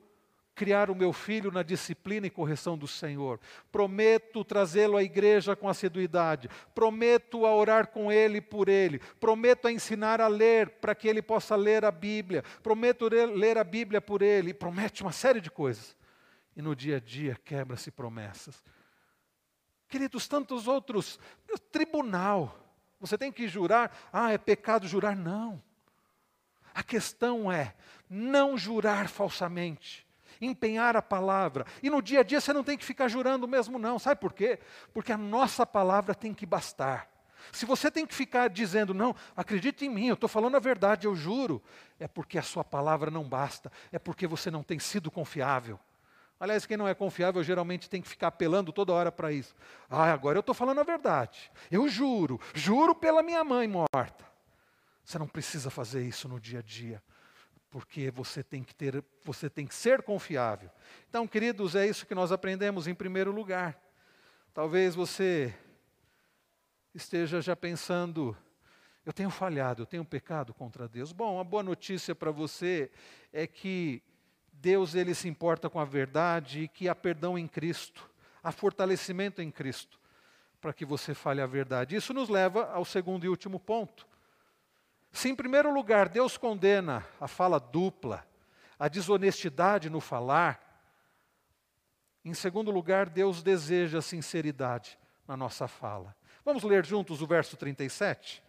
[0.56, 3.40] criar o meu filho na disciplina e correção do Senhor.
[3.72, 6.50] Prometo trazê-lo à igreja com assiduidade.
[6.76, 9.00] Prometo a orar com ele e por ele.
[9.20, 12.44] Prometo a ensinar a ler para que ele possa ler a Bíblia.
[12.62, 14.54] Prometo ler a Bíblia por ele.
[14.54, 15.96] promete uma série de coisas.
[16.56, 18.64] E no dia a dia quebra-se promessas.
[19.88, 21.20] Queridos, tantos outros.
[21.72, 22.60] Tribunal.
[23.00, 23.96] Você tem que jurar.
[24.12, 25.16] Ah, é pecado jurar?
[25.16, 25.62] Não.
[26.76, 27.76] A questão é
[28.10, 30.03] não jurar falsamente
[30.46, 31.66] empenhar a palavra.
[31.82, 33.98] E no dia a dia você não tem que ficar jurando mesmo, não.
[34.00, 34.60] Sabe por quê?
[34.94, 37.10] Porque a nossa palavra tem que bastar.
[37.52, 41.08] Se você tem que ficar dizendo, não, acredite em mim, eu estou falando a verdade,
[41.08, 41.62] eu juro,
[42.00, 45.80] é porque a sua palavra não basta, é porque você não tem sido confiável.
[46.40, 49.56] Aliás, quem não é confiável geralmente tem que ficar apelando toda hora para isso.
[49.90, 51.52] Ah, agora eu estou falando a verdade.
[51.72, 54.26] Eu juro, juro pela minha mãe morta.
[55.06, 57.02] Você não precisa fazer isso no dia a dia,
[57.74, 60.70] porque você tem que ter, você tem que ser confiável.
[61.10, 63.82] Então, queridos, é isso que nós aprendemos em primeiro lugar.
[64.54, 65.52] Talvez você
[66.94, 68.38] esteja já pensando,
[69.04, 71.12] eu tenho falhado, eu tenho pecado contra Deus.
[71.12, 72.92] Bom, a boa notícia para você
[73.34, 74.04] é que
[74.52, 78.08] Deus ele se importa com a verdade e que há perdão em Cristo,
[78.44, 80.00] há fortalecimento em Cristo,
[80.62, 81.96] para que você fale a verdade.
[81.96, 84.13] Isso nos leva ao segundo e último ponto.
[85.14, 88.28] Se, em primeiro lugar, Deus condena a fala dupla,
[88.80, 90.60] a desonestidade no falar,
[92.26, 94.98] em segundo lugar, Deus deseja sinceridade
[95.28, 96.16] na nossa fala.
[96.44, 98.42] Vamos ler juntos o verso 37?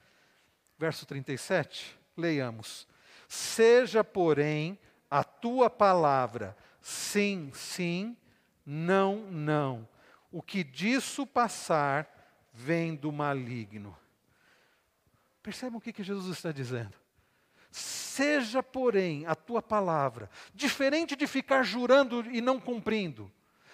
[0.79, 2.89] Verso 37, leiamos.
[3.29, 4.79] Seja, porém,
[5.11, 8.17] a tua palavra sim, sim,
[8.65, 9.89] não, não.
[10.33, 12.09] O que disso passar
[12.53, 13.97] vem do maligno.
[15.45, 16.95] Percebam o que, Jesus está dizendo?
[17.71, 23.31] Seja, porém, a tua palavra, diferente de ficar jurando e não cumprindo,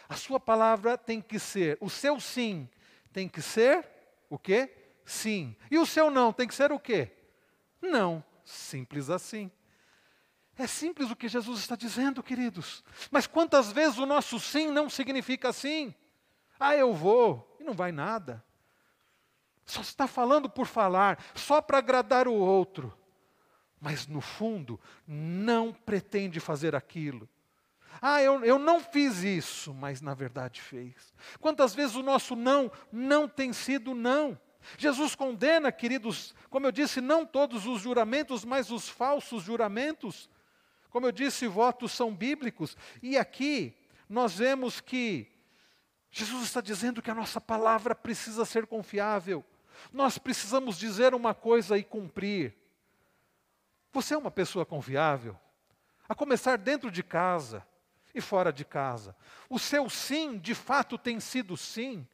[0.09, 2.68] a sua palavra tem que ser, o seu sim
[3.12, 3.87] tem que ser
[4.29, 4.68] o quê?
[5.05, 5.55] Sim.
[5.71, 7.12] E o seu não tem que ser o quê?
[7.81, 8.25] Não.
[8.45, 9.49] Simples assim.
[10.59, 12.83] É simples o que Jesus está dizendo, queridos.
[13.12, 15.95] Mas quantas vezes o nosso sim não significa sim?
[16.59, 18.45] Ah, eu vou, e não vai nada.
[19.71, 22.93] Só está falando por falar, só para agradar o outro.
[23.81, 27.29] Mas no fundo, não pretende fazer aquilo.
[28.03, 31.14] Ah, eu, eu não fiz isso, mas na verdade fez.
[31.41, 34.39] Quantas vezes o nosso não não tem sido não?
[34.77, 40.29] Jesus condena, queridos, como eu disse, não todos os juramentos, mas os falsos juramentos.
[40.91, 42.77] Como eu disse, votos são bíblicos.
[43.03, 43.75] E aqui
[44.09, 45.31] nós vemos que
[46.11, 49.45] Jesus está dizendo que a nossa palavra precisa ser confiável.
[49.93, 52.55] Nós precisamos dizer uma coisa e cumprir.
[53.93, 55.37] Você é uma pessoa confiável?
[56.09, 57.66] A começar dentro de casa
[58.14, 59.14] e fora de casa.
[59.49, 62.07] O seu sim, de fato, tem sido sim.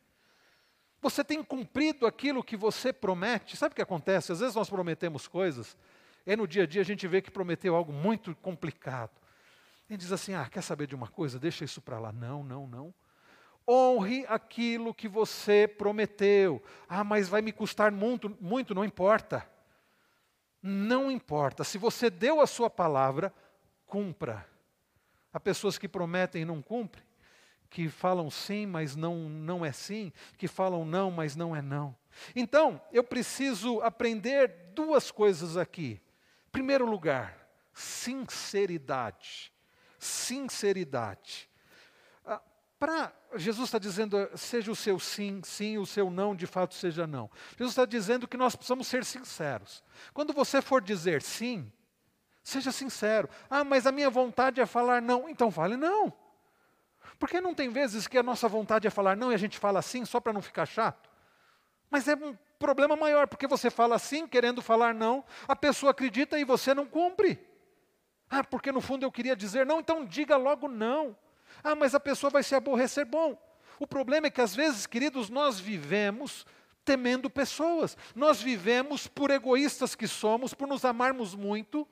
[1.00, 3.56] Você tem cumprido aquilo que você promete.
[3.56, 4.32] Sabe o que acontece?
[4.32, 5.76] Às vezes nós prometemos coisas,
[6.26, 9.12] e no dia a dia a gente vê que prometeu algo muito complicado.
[9.88, 11.38] Gente diz assim: ah, quer saber de uma coisa?
[11.38, 12.12] Deixa isso para lá.
[12.12, 12.94] Não, não, não.
[13.68, 16.62] Honre aquilo que você prometeu.
[16.88, 19.48] Ah, mas vai me custar muito, muito, não importa.
[20.62, 21.64] Não importa.
[21.64, 23.34] Se você deu a sua palavra,
[23.84, 24.46] cumpra.
[25.32, 27.04] Há pessoas que prometem e não cumprem,
[27.68, 31.94] que falam sim, mas não, não é sim, que falam não, mas não é não.
[32.34, 36.00] Então, eu preciso aprender duas coisas aqui.
[36.52, 39.52] Primeiro lugar, sinceridade.
[39.98, 41.45] Sinceridade
[42.78, 47.06] para Jesus está dizendo, seja o seu sim, sim, o seu não, de fato seja
[47.06, 47.30] não.
[47.56, 49.82] Jesus está dizendo que nós precisamos ser sinceros.
[50.12, 51.70] Quando você for dizer sim,
[52.42, 53.28] seja sincero.
[53.48, 55.28] Ah, mas a minha vontade é falar não.
[55.28, 56.12] Então fale não.
[57.18, 59.80] Porque não tem vezes que a nossa vontade é falar não e a gente fala
[59.80, 61.08] sim só para não ficar chato?
[61.90, 66.38] Mas é um problema maior, porque você fala sim querendo falar não, a pessoa acredita
[66.38, 67.38] e você não cumpre.
[68.28, 71.16] Ah, porque no fundo eu queria dizer não, então diga logo não.
[71.62, 73.04] Ah, mas a pessoa vai se aborrecer.
[73.04, 73.40] Bom,
[73.78, 76.46] o problema é que às vezes, queridos, nós vivemos
[76.84, 77.96] temendo pessoas.
[78.14, 81.86] Nós vivemos por egoístas que somos, por nos amarmos muito,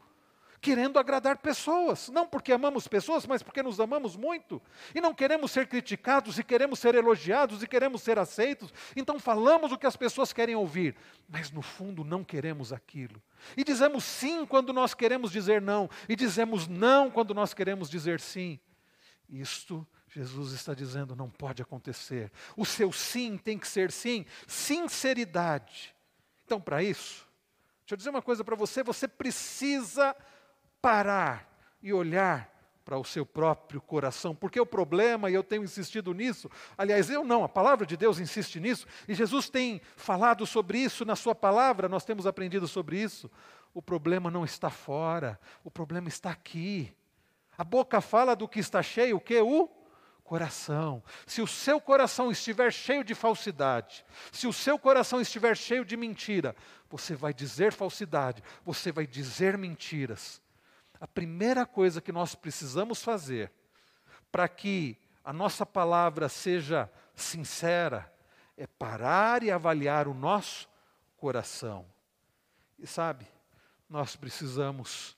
[0.61, 2.09] querendo agradar pessoas.
[2.09, 4.63] Não porque amamos pessoas, mas porque nos amamos muito.
[4.95, 8.73] E não queremos ser criticados, e queremos ser elogiados, e queremos ser aceitos.
[8.97, 10.97] Então falamos o que as pessoas querem ouvir,
[11.29, 13.21] mas no fundo não queremos aquilo.
[13.57, 18.21] E dizemos sim quando nós queremos dizer não, e dizemos não quando nós queremos dizer
[18.21, 18.59] sim.
[19.29, 22.31] Isto Jesus está dizendo não pode acontecer.
[22.57, 25.95] O seu sim tem que ser sim, sinceridade.
[26.45, 27.27] Então, para isso,
[27.81, 30.15] deixa eu dizer uma coisa para você: você precisa
[30.81, 31.51] parar
[31.83, 32.55] e olhar
[32.85, 37.25] para o seu próprio coração, porque o problema, e eu tenho insistido nisso, aliás, eu
[37.25, 41.35] não, a palavra de Deus insiste nisso, e Jesus tem falado sobre isso na sua
[41.35, 43.31] palavra, nós temos aprendido sobre isso.
[43.73, 46.95] O problema não está fora, o problema está aqui.
[47.57, 49.41] A boca fala do que está cheio, o que?
[49.41, 49.69] O
[50.25, 51.03] coração.
[51.27, 55.97] Se o seu coração estiver cheio de falsidade, se o seu coração estiver cheio de
[55.97, 56.57] mentira,
[56.89, 60.41] você vai dizer falsidade, você vai dizer mentiras.
[61.01, 63.53] A primeira coisa que nós precisamos fazer
[64.33, 68.13] para que a nossa palavra seja sincera
[68.57, 70.69] é parar e avaliar o nosso
[71.17, 71.87] coração.
[72.79, 73.27] E sabe,
[73.89, 75.17] nós precisamos,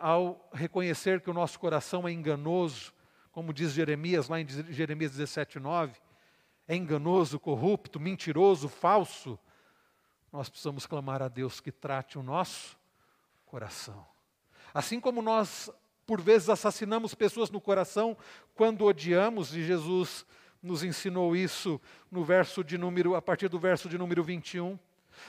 [0.00, 2.92] ao reconhecer que o nosso coração é enganoso,
[3.30, 5.94] como diz Jeremias lá em Jeremias 17, 9,
[6.66, 9.38] é enganoso, corrupto, mentiroso, falso,
[10.32, 12.76] nós precisamos clamar a Deus que trate o nosso
[13.46, 14.06] coração.
[14.74, 15.70] Assim como nós,
[16.06, 18.16] por vezes, assassinamos pessoas no coração
[18.54, 20.26] quando odiamos, e Jesus
[20.62, 24.78] nos ensinou isso no verso de número, a partir do verso de número 21.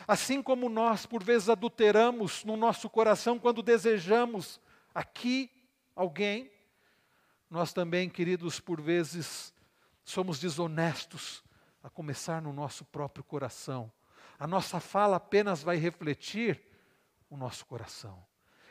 [0.07, 4.59] Assim como nós, por vezes, adulteramos no nosso coração quando desejamos
[4.93, 5.51] aqui
[5.95, 6.51] alguém,
[7.49, 9.53] nós também, queridos, por vezes
[10.03, 11.43] somos desonestos,
[11.83, 13.91] a começar no nosso próprio coração.
[14.37, 16.61] A nossa fala apenas vai refletir
[17.29, 18.23] o nosso coração.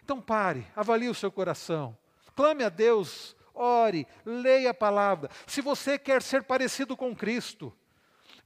[0.02, 1.96] Então pare, avalie o seu coração,
[2.34, 5.30] clame a Deus, ore, leia a palavra.
[5.46, 7.76] Se você quer ser parecido com Cristo,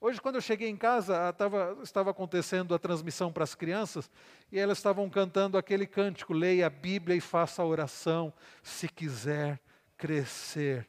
[0.04, 4.10] Hoje, quando eu cheguei em casa, tava, estava acontecendo a transmissão para as crianças
[4.50, 8.32] e elas estavam cantando aquele cântico: leia a Bíblia e faça a oração,
[8.64, 9.60] se quiser
[9.96, 10.88] crescer.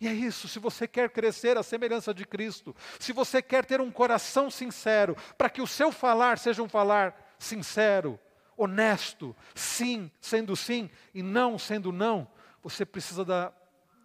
[0.00, 3.82] E é isso, se você quer crescer à semelhança de Cristo, se você quer ter
[3.82, 8.18] um coração sincero, para que o seu falar seja um falar sincero,
[8.56, 12.26] honesto, sim sendo sim e não sendo não,
[12.62, 13.52] você precisa da,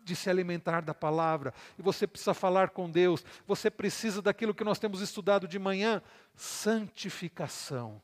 [0.04, 4.64] de se alimentar da palavra, e você precisa falar com Deus, você precisa daquilo que
[4.64, 6.02] nós temos estudado de manhã,
[6.36, 8.02] santificação.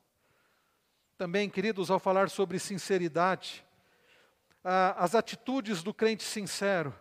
[1.18, 3.66] Também, queridos, ao falar sobre sinceridade,
[4.95, 6.95] as atitudes do crente sincero,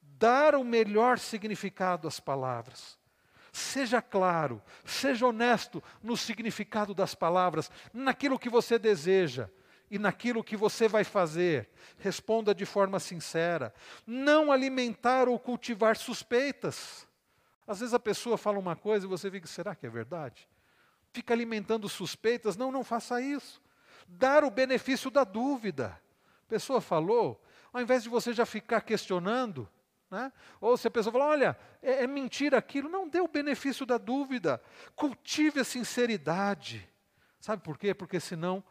[0.00, 2.98] dar o melhor significado às palavras.
[3.52, 9.48] Seja claro, seja honesto no significado das palavras, naquilo que você deseja
[9.92, 11.68] e naquilo que você vai fazer.
[11.98, 13.72] Responda de forma sincera.
[14.04, 17.06] Não alimentar ou cultivar suspeitas.
[17.66, 20.48] Às vezes a pessoa fala uma coisa e você fica, será que é verdade?
[21.12, 22.56] Fica alimentando suspeitas.
[22.56, 23.62] Não, não faça isso.
[24.08, 26.00] Dar o benefício da dúvida
[26.52, 29.66] pessoa falou, ao invés de você já ficar questionando,
[30.10, 30.30] né?
[30.60, 33.96] ou se a pessoa falar, olha, é, é mentira aquilo, não dê o benefício da
[33.96, 34.62] dúvida,
[34.94, 36.86] cultive a sinceridade.
[37.40, 37.94] Sabe por quê?
[37.94, 38.62] Porque senão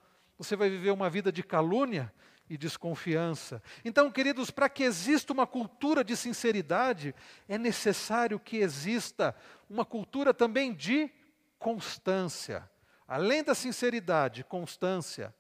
[0.44, 2.12] você vai viver uma vida de calúnia
[2.50, 3.62] e desconfiança.
[3.86, 7.14] Então, queridos, para que exista uma cultura de sinceridade,
[7.48, 9.36] é necessário que exista
[9.70, 11.12] uma cultura também de
[11.60, 12.68] constância.
[13.08, 15.32] Além da sinceridade, constância.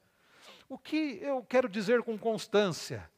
[0.70, 3.10] O que eu quero dizer com constância?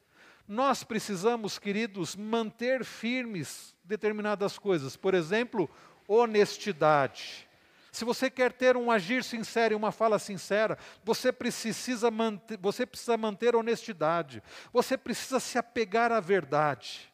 [0.48, 4.96] Nós precisamos, queridos, manter firmes determinadas coisas.
[4.96, 5.70] Por exemplo,
[6.08, 7.46] honestidade.
[7.94, 12.88] Se você quer ter um agir sincero e uma fala sincera, você precisa, manter, você
[12.88, 14.41] precisa manter honestidade.
[14.74, 17.14] Você precisa se apegar à verdade.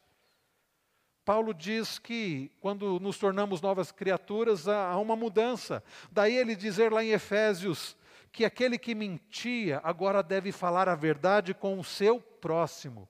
[1.25, 5.83] Paulo diz que quando nos tornamos novas criaturas, há uma mudança.
[6.09, 7.97] Daí ele dizer lá em Efésios
[8.31, 13.05] que aquele que mentia agora deve falar a verdade com o seu próximo.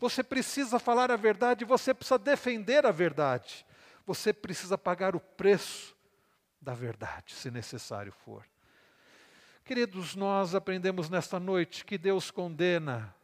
[0.00, 3.64] Você precisa falar a verdade, você precisa defender a verdade.
[4.04, 5.94] Você precisa pagar o preço
[6.62, 8.46] da verdade, se necessário for.
[9.64, 13.14] Queridos, nós aprendemos nesta noite que Deus condena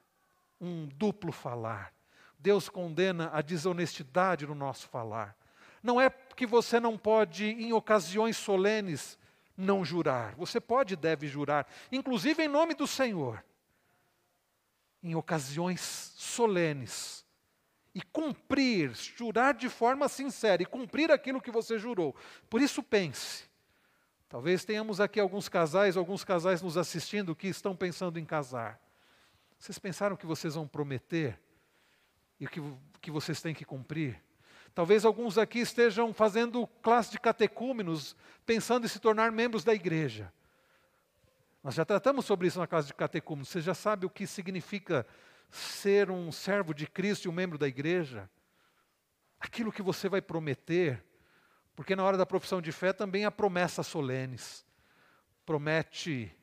[0.61, 1.93] um duplo falar.
[2.39, 5.37] Deus condena a desonestidade no nosso falar.
[5.83, 9.19] Não é que você não pode, em ocasiões solenes,
[9.57, 10.35] não jurar.
[10.35, 13.45] Você pode e deve jurar, inclusive em nome do Senhor,
[15.03, 17.25] em ocasiões solenes.
[17.99, 22.15] E cumprir, jurar de forma sincera e cumprir aquilo que você jurou.
[22.49, 23.43] Por isso pense.
[24.29, 28.81] Talvez tenhamos aqui alguns casais, alguns casais nos assistindo que estão pensando em casar.
[29.59, 31.37] Vocês pensaram que vocês vão prometer
[32.39, 32.63] e que,
[33.01, 34.23] que vocês têm que cumprir?
[34.73, 38.15] Talvez alguns aqui estejam fazendo classe de catecúmenos,
[38.47, 40.33] pensando em se tornar membros da igreja.
[41.65, 43.49] Nós já tratamos sobre isso na classe de catecúmenos.
[43.49, 45.05] Você já sabe o que significa
[45.51, 48.29] ser um servo de Cristo e um membro da igreja?
[49.39, 51.05] Aquilo que você vai prometer,
[51.75, 54.67] porque na hora da profissão de fé também há promessas solenes.
[55.47, 56.35] Promete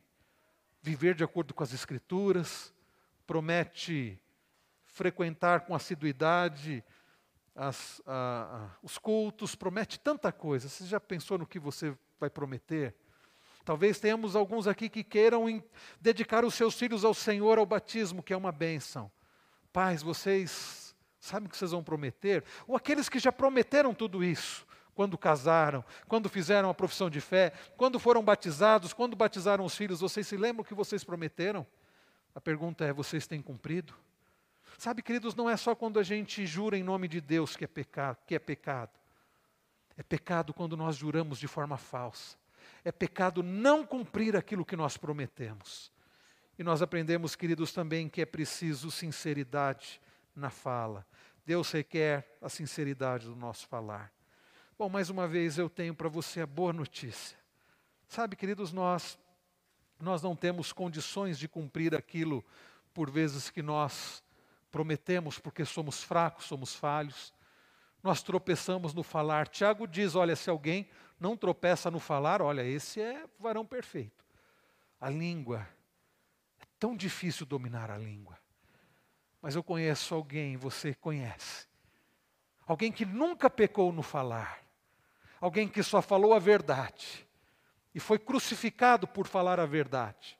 [0.81, 2.73] viver de acordo com as Escrituras,
[3.25, 4.19] promete
[4.85, 6.83] frequentar com assiduidade
[7.55, 10.67] as, a, a, os cultos, promete tanta coisa.
[10.67, 12.95] Você já pensou no que você vai prometer?
[13.65, 15.61] Talvez tenhamos alguns aqui que queiram
[15.99, 19.11] dedicar os seus filhos ao Senhor, ao batismo, que é uma bênção.
[19.73, 22.43] Pais, vocês sabem o que vocês vão prometer?
[22.67, 27.51] Ou aqueles que já prometeram tudo isso, quando casaram, quando fizeram a profissão de fé,
[27.75, 31.65] quando foram batizados, quando batizaram os filhos, vocês se lembram o que vocês prometeram?
[32.35, 33.95] A pergunta é: vocês têm cumprido?
[34.77, 37.67] Sabe, queridos, não é só quando a gente jura em nome de Deus que é
[37.67, 38.91] pecado, que é pecado.
[39.97, 42.37] É pecado quando nós juramos de forma falsa.
[42.85, 45.91] É pecado não cumprir aquilo que nós prometemos.
[46.57, 49.99] E nós aprendemos, queridos, também que é preciso sinceridade
[50.35, 51.05] na fala.
[51.45, 54.13] Deus requer a sinceridade do nosso falar.
[54.77, 57.37] Bom, mais uma vez eu tenho para você a boa notícia.
[58.07, 59.19] Sabe, queridos, nós
[59.99, 62.43] nós não temos condições de cumprir aquilo
[62.93, 64.21] por vezes que nós
[64.69, 67.33] prometemos porque somos fracos, somos falhos.
[68.05, 69.47] Nós tropeçamos no falar.
[69.47, 70.87] Tiago diz: olha, se alguém
[71.19, 74.23] não tropeça no falar, olha, esse é varão perfeito.
[75.01, 75.67] A língua,
[76.61, 78.37] é tão difícil dominar a língua.
[79.41, 81.67] Mas eu conheço alguém, você conhece.
[82.67, 84.59] Alguém que nunca pecou no falar.
[85.41, 87.27] Alguém que só falou a verdade.
[87.91, 90.37] E foi crucificado por falar a verdade.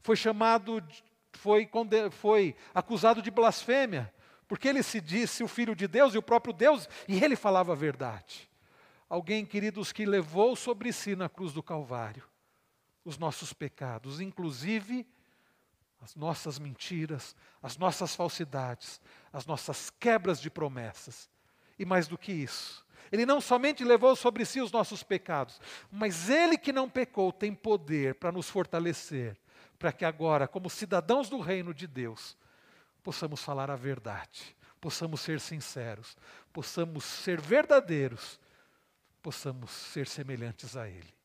[0.00, 0.82] Foi chamado,
[1.34, 1.68] foi,
[2.10, 4.10] foi acusado de blasfêmia,
[4.48, 7.72] porque ele se disse o filho de Deus e o próprio Deus, e ele falava
[7.72, 8.48] a verdade.
[9.08, 12.24] Alguém, queridos, que levou sobre si na cruz do Calvário
[13.04, 15.06] os nossos pecados, inclusive
[16.00, 19.00] as nossas mentiras, as nossas falsidades,
[19.32, 21.30] as nossas quebras de promessas.
[21.78, 26.28] E mais do que isso, ele não somente levou sobre si os nossos pecados, mas
[26.28, 29.36] ele que não pecou tem poder para nos fortalecer,
[29.78, 32.36] para que agora, como cidadãos do reino de Deus,
[33.06, 36.16] possamos falar a verdade, possamos ser sinceros,
[36.52, 38.40] possamos ser verdadeiros,
[39.22, 41.15] possamos ser semelhantes a ele.